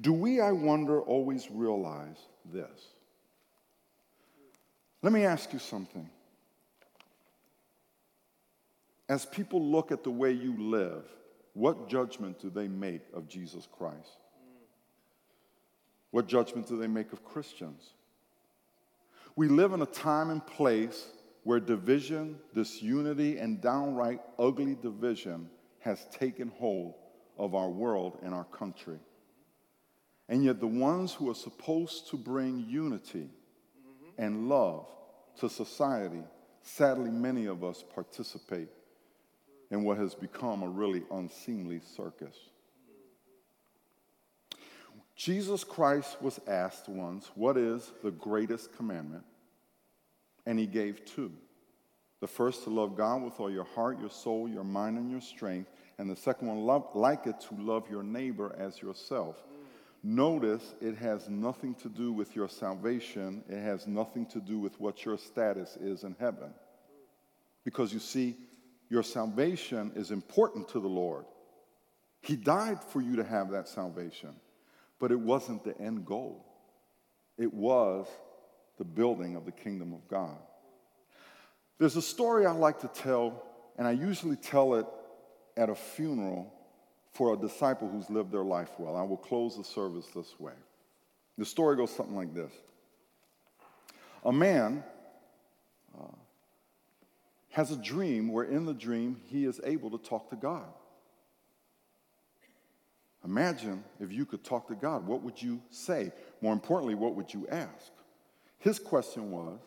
Do 0.00 0.12
we, 0.12 0.40
I 0.40 0.52
wonder, 0.52 1.00
always 1.00 1.50
realize 1.50 2.16
this? 2.52 2.88
Let 5.02 5.12
me 5.12 5.24
ask 5.24 5.52
you 5.52 5.58
something. 5.58 6.08
As 9.12 9.26
people 9.26 9.62
look 9.62 9.92
at 9.92 10.04
the 10.04 10.10
way 10.10 10.32
you 10.32 10.56
live, 10.58 11.04
what 11.52 11.86
judgment 11.86 12.40
do 12.40 12.48
they 12.48 12.66
make 12.66 13.02
of 13.12 13.28
Jesus 13.28 13.68
Christ? 13.70 14.16
What 16.12 16.26
judgment 16.26 16.66
do 16.66 16.78
they 16.78 16.86
make 16.86 17.12
of 17.12 17.22
Christians? 17.22 17.92
We 19.36 19.48
live 19.48 19.74
in 19.74 19.82
a 19.82 19.86
time 19.86 20.30
and 20.30 20.46
place 20.46 21.08
where 21.44 21.60
division, 21.60 22.38
disunity, 22.54 23.36
and 23.36 23.60
downright 23.60 24.22
ugly 24.38 24.78
division 24.80 25.50
has 25.80 26.06
taken 26.18 26.48
hold 26.48 26.94
of 27.36 27.54
our 27.54 27.68
world 27.68 28.16
and 28.22 28.32
our 28.32 28.44
country. 28.44 28.98
And 30.30 30.42
yet, 30.42 30.58
the 30.58 30.66
ones 30.66 31.12
who 31.12 31.28
are 31.28 31.34
supposed 31.34 32.08
to 32.08 32.16
bring 32.16 32.64
unity 32.66 33.28
and 34.16 34.48
love 34.48 34.86
to 35.40 35.50
society, 35.50 36.22
sadly, 36.62 37.10
many 37.10 37.44
of 37.44 37.62
us 37.62 37.84
participate 37.94 38.70
in 39.72 39.82
what 39.82 39.96
has 39.96 40.14
become 40.14 40.62
a 40.62 40.68
really 40.68 41.02
unseemly 41.10 41.80
circus. 41.96 42.36
Jesus 45.16 45.64
Christ 45.64 46.20
was 46.20 46.38
asked 46.46 46.88
once, 46.88 47.30
What 47.34 47.56
is 47.56 47.90
the 48.04 48.10
greatest 48.10 48.76
commandment? 48.76 49.24
And 50.46 50.58
he 50.58 50.66
gave 50.66 51.04
two. 51.04 51.32
The 52.20 52.26
first, 52.28 52.64
to 52.64 52.70
love 52.70 52.96
God 52.96 53.22
with 53.22 53.40
all 53.40 53.50
your 53.50 53.64
heart, 53.64 53.98
your 53.98 54.10
soul, 54.10 54.48
your 54.48 54.62
mind, 54.62 54.98
and 54.98 55.10
your 55.10 55.20
strength. 55.20 55.70
And 55.98 56.08
the 56.08 56.16
second 56.16 56.48
one, 56.48 56.66
love, 56.66 56.88
like 56.94 57.26
it, 57.26 57.40
to 57.48 57.54
love 57.54 57.90
your 57.90 58.02
neighbor 58.02 58.54
as 58.58 58.80
yourself. 58.80 59.42
Notice 60.02 60.74
it 60.80 60.96
has 60.96 61.28
nothing 61.28 61.74
to 61.76 61.88
do 61.88 62.12
with 62.12 62.36
your 62.36 62.48
salvation, 62.48 63.42
it 63.48 63.60
has 63.60 63.86
nothing 63.86 64.26
to 64.26 64.40
do 64.40 64.58
with 64.58 64.78
what 64.80 65.04
your 65.04 65.16
status 65.16 65.76
is 65.76 66.04
in 66.04 66.14
heaven. 66.18 66.52
Because 67.64 67.92
you 67.92 68.00
see, 68.00 68.36
your 68.92 69.02
salvation 69.02 69.90
is 69.96 70.10
important 70.10 70.68
to 70.68 70.78
the 70.78 70.86
Lord. 70.86 71.24
He 72.20 72.36
died 72.36 72.84
for 72.84 73.00
you 73.00 73.16
to 73.16 73.24
have 73.24 73.50
that 73.52 73.66
salvation, 73.66 74.36
but 75.00 75.10
it 75.10 75.18
wasn't 75.18 75.64
the 75.64 75.74
end 75.80 76.04
goal. 76.04 76.44
It 77.38 77.54
was 77.54 78.06
the 78.76 78.84
building 78.84 79.34
of 79.34 79.46
the 79.46 79.50
kingdom 79.50 79.94
of 79.94 80.06
God. 80.08 80.36
There's 81.78 81.96
a 81.96 82.02
story 82.02 82.44
I 82.44 82.52
like 82.52 82.80
to 82.80 82.88
tell, 82.88 83.42
and 83.78 83.88
I 83.88 83.92
usually 83.92 84.36
tell 84.36 84.74
it 84.74 84.86
at 85.56 85.70
a 85.70 85.74
funeral 85.74 86.52
for 87.14 87.32
a 87.32 87.36
disciple 87.38 87.88
who's 87.88 88.10
lived 88.10 88.30
their 88.30 88.44
life 88.44 88.72
well. 88.78 88.94
I 88.94 89.04
will 89.04 89.16
close 89.16 89.56
the 89.56 89.64
service 89.64 90.08
this 90.14 90.38
way. 90.38 90.52
The 91.38 91.46
story 91.46 91.76
goes 91.76 91.96
something 91.96 92.14
like 92.14 92.34
this 92.34 92.52
A 94.26 94.32
man 94.32 94.84
uh, 95.98 96.04
has 97.52 97.70
a 97.70 97.76
dream 97.76 98.32
where 98.32 98.44
in 98.44 98.64
the 98.64 98.74
dream 98.74 99.20
he 99.26 99.44
is 99.44 99.60
able 99.62 99.90
to 99.90 99.98
talk 99.98 100.30
to 100.30 100.36
God. 100.36 100.66
Imagine 103.24 103.84
if 104.00 104.10
you 104.10 104.24
could 104.24 104.42
talk 104.42 104.68
to 104.68 104.74
God. 104.74 105.06
What 105.06 105.22
would 105.22 105.40
you 105.40 105.60
say? 105.70 106.12
More 106.40 106.52
importantly, 106.52 106.94
what 106.94 107.14
would 107.14 107.32
you 107.32 107.46
ask? 107.48 107.92
His 108.58 108.78
question 108.78 109.30
was 109.30 109.58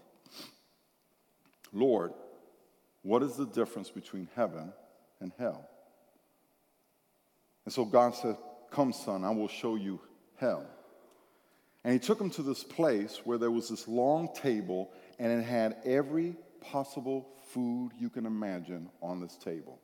Lord, 1.71 2.13
what 3.03 3.21
is 3.21 3.35
the 3.35 3.45
difference 3.45 3.89
between 3.89 4.29
heaven 4.35 4.73
and 5.21 5.31
hell? 5.37 5.69
And 7.65 7.73
so 7.73 7.85
God 7.85 8.15
said, 8.15 8.35
Come, 8.71 8.93
son, 8.93 9.23
I 9.23 9.29
will 9.29 9.47
show 9.47 9.75
you 9.75 9.99
hell. 10.37 10.65
And 11.83 11.93
he 11.93 11.99
took 11.99 12.19
him 12.19 12.31
to 12.31 12.41
this 12.41 12.63
place 12.63 13.21
where 13.25 13.37
there 13.37 13.51
was 13.51 13.69
this 13.69 13.87
long 13.87 14.29
table 14.33 14.91
and 15.19 15.31
it 15.31 15.45
had 15.45 15.77
every 15.85 16.35
possible 16.71 17.27
food 17.53 17.91
you 17.97 18.09
can 18.09 18.25
imagine 18.25 18.89
on 19.01 19.19
this 19.19 19.37
table. 19.37 19.79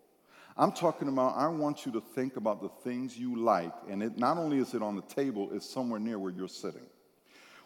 I'm 0.58 0.72
talking 0.72 1.08
about, 1.08 1.38
I 1.38 1.48
want 1.48 1.86
you 1.86 1.92
to 1.94 2.02
think 2.02 2.36
about 2.36 2.62
the 2.62 2.70
things 2.84 3.18
you 3.18 3.38
like, 3.38 3.74
and 3.90 4.04
it 4.04 4.18
not 4.18 4.38
only 4.38 4.58
is 4.58 4.74
it 4.74 4.82
on 4.82 4.96
the 4.96 5.02
table, 5.04 5.50
it's 5.54 5.70
somewhere 5.70 6.00
near 6.00 6.20
where 6.20 6.32
you're 6.32 6.48
sitting. 6.48 6.86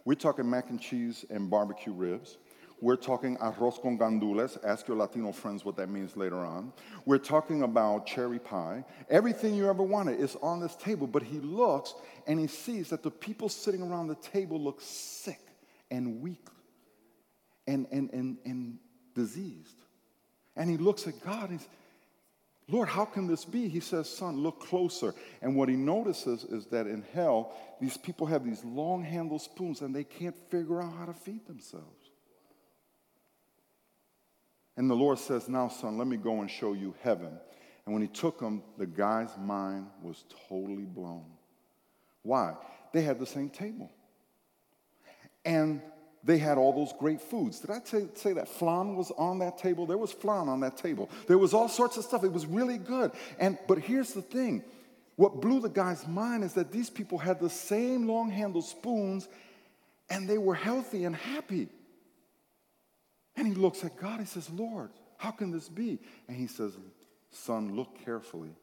We're 0.05 0.15
talking 0.15 0.47
mac 0.47 0.69
and 0.69 0.79
cheese 0.79 1.25
and 1.29 1.49
barbecue 1.49 1.93
ribs. 1.93 2.37
We're 2.81 2.97
talking 2.97 3.37
arroz 3.37 3.81
con 3.81 3.97
gandules. 3.97 4.57
Ask 4.63 4.87
your 4.87 4.97
Latino 4.97 5.31
friends 5.31 5.65
what 5.65 5.77
that 5.77 5.89
means 5.89 6.15
later 6.15 6.45
on. 6.45 6.73
We're 7.05 7.17
talking 7.17 7.63
about 7.63 8.05
cherry 8.05 8.37
pie. 8.37 8.83
Everything 9.09 9.55
you 9.55 9.67
ever 9.69 9.81
wanted 9.81 10.19
is 10.19 10.35
on 10.41 10.59
this 10.59 10.75
table, 10.75 11.07
but 11.07 11.23
he 11.23 11.39
looks 11.39 11.95
and 12.27 12.39
he 12.39 12.47
sees 12.47 12.89
that 12.89 13.01
the 13.01 13.09
people 13.09 13.49
sitting 13.49 13.81
around 13.81 14.07
the 14.07 14.15
table 14.15 14.61
look 14.61 14.81
sick 14.81 15.39
and 15.89 16.21
weak 16.21 16.47
and, 17.65 17.87
and, 17.91 18.11
and, 18.13 18.37
and 18.45 18.77
diseased. 19.15 19.81
And 20.55 20.69
he 20.69 20.77
looks 20.77 21.07
at 21.07 21.23
God 21.25 21.49
and 21.49 21.59
says, 21.59 21.69
Lord, 22.67 22.89
how 22.89 23.05
can 23.05 23.27
this 23.27 23.45
be? 23.45 23.67
He 23.67 23.79
says, 23.79 24.09
Son, 24.09 24.37
look 24.37 24.59
closer. 24.59 25.13
And 25.41 25.55
what 25.55 25.69
he 25.69 25.75
notices 25.75 26.43
is 26.43 26.65
that 26.67 26.87
in 26.87 27.03
hell, 27.13 27.53
these 27.79 27.97
people 27.97 28.25
have 28.27 28.43
these 28.43 28.63
long 28.63 29.03
handled 29.03 29.41
spoons 29.41 29.81
and 29.81 29.95
they 29.95 30.03
can't 30.03 30.35
figure 30.49 30.81
out 30.81 30.93
how 30.97 31.05
to 31.05 31.13
feed 31.13 31.45
themselves. 31.45 32.09
And 34.77 34.89
the 34.89 34.95
Lord 34.95 35.19
says, 35.19 35.47
Now, 35.47 35.67
son, 35.67 35.97
let 35.97 36.07
me 36.07 36.17
go 36.17 36.41
and 36.41 36.49
show 36.49 36.73
you 36.73 36.95
heaven. 37.01 37.37
And 37.85 37.93
when 37.93 38.01
he 38.01 38.07
took 38.07 38.41
him, 38.41 38.63
the 38.77 38.87
guy's 38.87 39.37
mind 39.37 39.87
was 40.01 40.25
totally 40.49 40.85
blown. 40.85 41.25
Why? 42.23 42.55
They 42.93 43.03
had 43.03 43.19
the 43.19 43.27
same 43.27 43.49
table. 43.49 43.91
And 45.45 45.81
they 46.25 46.39
had 46.39 46.57
all 46.57 46.73
those 46.73 46.91
great 46.97 47.21
foods. 47.21 47.59
Did 47.59 47.69
I 47.69 47.79
t- 47.79 48.07
say 48.15 48.33
that 48.33 48.47
flan 48.47 48.95
was 48.95 49.11
on 49.11 49.39
that 49.39 49.59
table? 49.59 49.85
There 49.85 49.97
was 49.97 50.11
flan 50.11 50.49
on 50.49 50.59
that 50.61 50.75
table. 50.75 51.07
There 51.27 51.37
was 51.37 51.53
all 51.53 51.69
sorts 51.69 51.97
of 51.97 52.03
stuff. 52.03 52.23
It 52.23 52.33
was 52.33 52.47
really 52.47 52.79
good. 52.79 53.11
And 53.39 53.59
but 53.67 53.77
here's 53.77 54.13
the 54.13 54.23
thing. 54.23 54.63
What 55.17 55.39
blew 55.39 55.59
the 55.61 55.69
guy's 55.69 56.05
mind 56.07 56.43
is 56.43 56.53
that 56.53 56.71
these 56.71 56.89
people 56.89 57.19
had 57.19 57.39
the 57.39 57.49
same 57.49 58.07
long-handled 58.07 58.65
spoons 58.65 59.29
and 60.09 60.27
they 60.27 60.37
were 60.37 60.55
healthy 60.55 61.05
and 61.05 61.15
happy. 61.15 61.69
And 63.37 63.47
he 63.47 63.53
looks 63.53 63.83
at 63.83 63.95
God. 63.95 64.19
He 64.19 64.25
says, 64.25 64.49
"Lord, 64.49 64.89
how 65.17 65.31
can 65.31 65.51
this 65.51 65.69
be?" 65.69 65.99
And 66.27 66.35
he 66.35 66.47
says, 66.47 66.75
"Son, 67.29 67.75
look 67.75 68.03
carefully." 68.03 68.55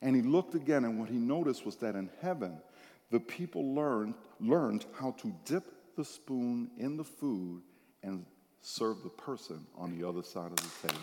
And 0.00 0.16
he 0.16 0.22
looked 0.22 0.54
again 0.54 0.86
and 0.86 0.98
what 0.98 1.10
he 1.10 1.18
noticed 1.18 1.66
was 1.66 1.76
that 1.76 1.96
in 1.96 2.08
heaven 2.22 2.62
the 3.10 3.20
people 3.20 3.74
learned 3.74 4.14
learned 4.40 4.86
how 4.98 5.10
to 5.18 5.34
dip 5.44 5.79
the 6.00 6.04
spoon 6.06 6.70
in 6.78 6.96
the 6.96 7.04
food 7.04 7.60
and 8.02 8.24
serve 8.62 9.02
the 9.02 9.10
person 9.10 9.66
on 9.76 9.94
the 9.98 10.08
other 10.08 10.22
side 10.22 10.50
of 10.50 10.56
the 10.56 10.88
table. 10.88 11.00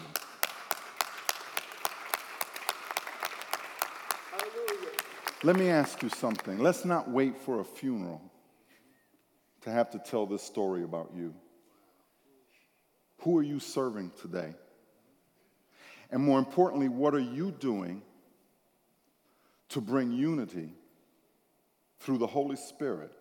Let 5.43 5.55
me 5.55 5.69
ask 5.69 6.01
you 6.01 6.09
something. 6.09 6.57
Let's 6.57 6.83
not 6.83 7.11
wait 7.11 7.37
for 7.37 7.59
a 7.59 7.63
funeral 7.63 8.23
to 9.61 9.69
have 9.69 9.91
to 9.91 9.99
tell 9.99 10.25
this 10.25 10.41
story 10.41 10.81
about 10.81 11.11
you. 11.15 11.35
Who 13.19 13.37
are 13.37 13.43
you 13.43 13.59
serving 13.59 14.13
today? 14.19 14.55
And 16.09 16.23
more 16.23 16.39
importantly, 16.39 16.89
what 16.89 17.13
are 17.13 17.19
you 17.19 17.51
doing 17.51 18.01
to 19.69 19.79
bring 19.79 20.11
unity 20.11 20.73
through 21.99 22.17
the 22.17 22.25
Holy 22.25 22.55
Spirit 22.55 23.11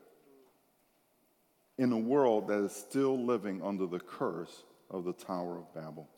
in 1.79 1.93
a 1.93 1.99
world 1.99 2.49
that 2.49 2.59
is 2.65 2.73
still 2.73 3.19
living 3.19 3.63
under 3.63 3.87
the 3.87 4.01
curse 4.01 4.65
of 4.91 5.05
the 5.05 5.13
Tower 5.13 5.59
of 5.59 5.75
Babel. 5.75 6.09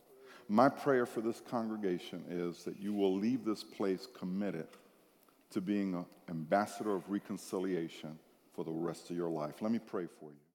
My 0.48 0.68
prayer 0.68 1.04
for 1.04 1.20
this 1.20 1.40
congregation 1.40 2.24
is 2.28 2.64
that 2.64 2.80
you 2.80 2.94
will 2.94 3.14
leave 3.14 3.44
this 3.44 3.64
place 3.64 4.06
committed 4.18 4.68
to 5.50 5.60
being 5.60 5.94
an 5.94 6.06
ambassador 6.28 6.94
of 6.94 7.08
reconciliation 7.08 8.18
for 8.54 8.64
the 8.64 8.70
rest 8.72 9.10
of 9.10 9.16
your 9.16 9.30
life. 9.30 9.60
Let 9.60 9.72
me 9.72 9.78
pray 9.78 10.06
for 10.18 10.30
you. 10.30 10.47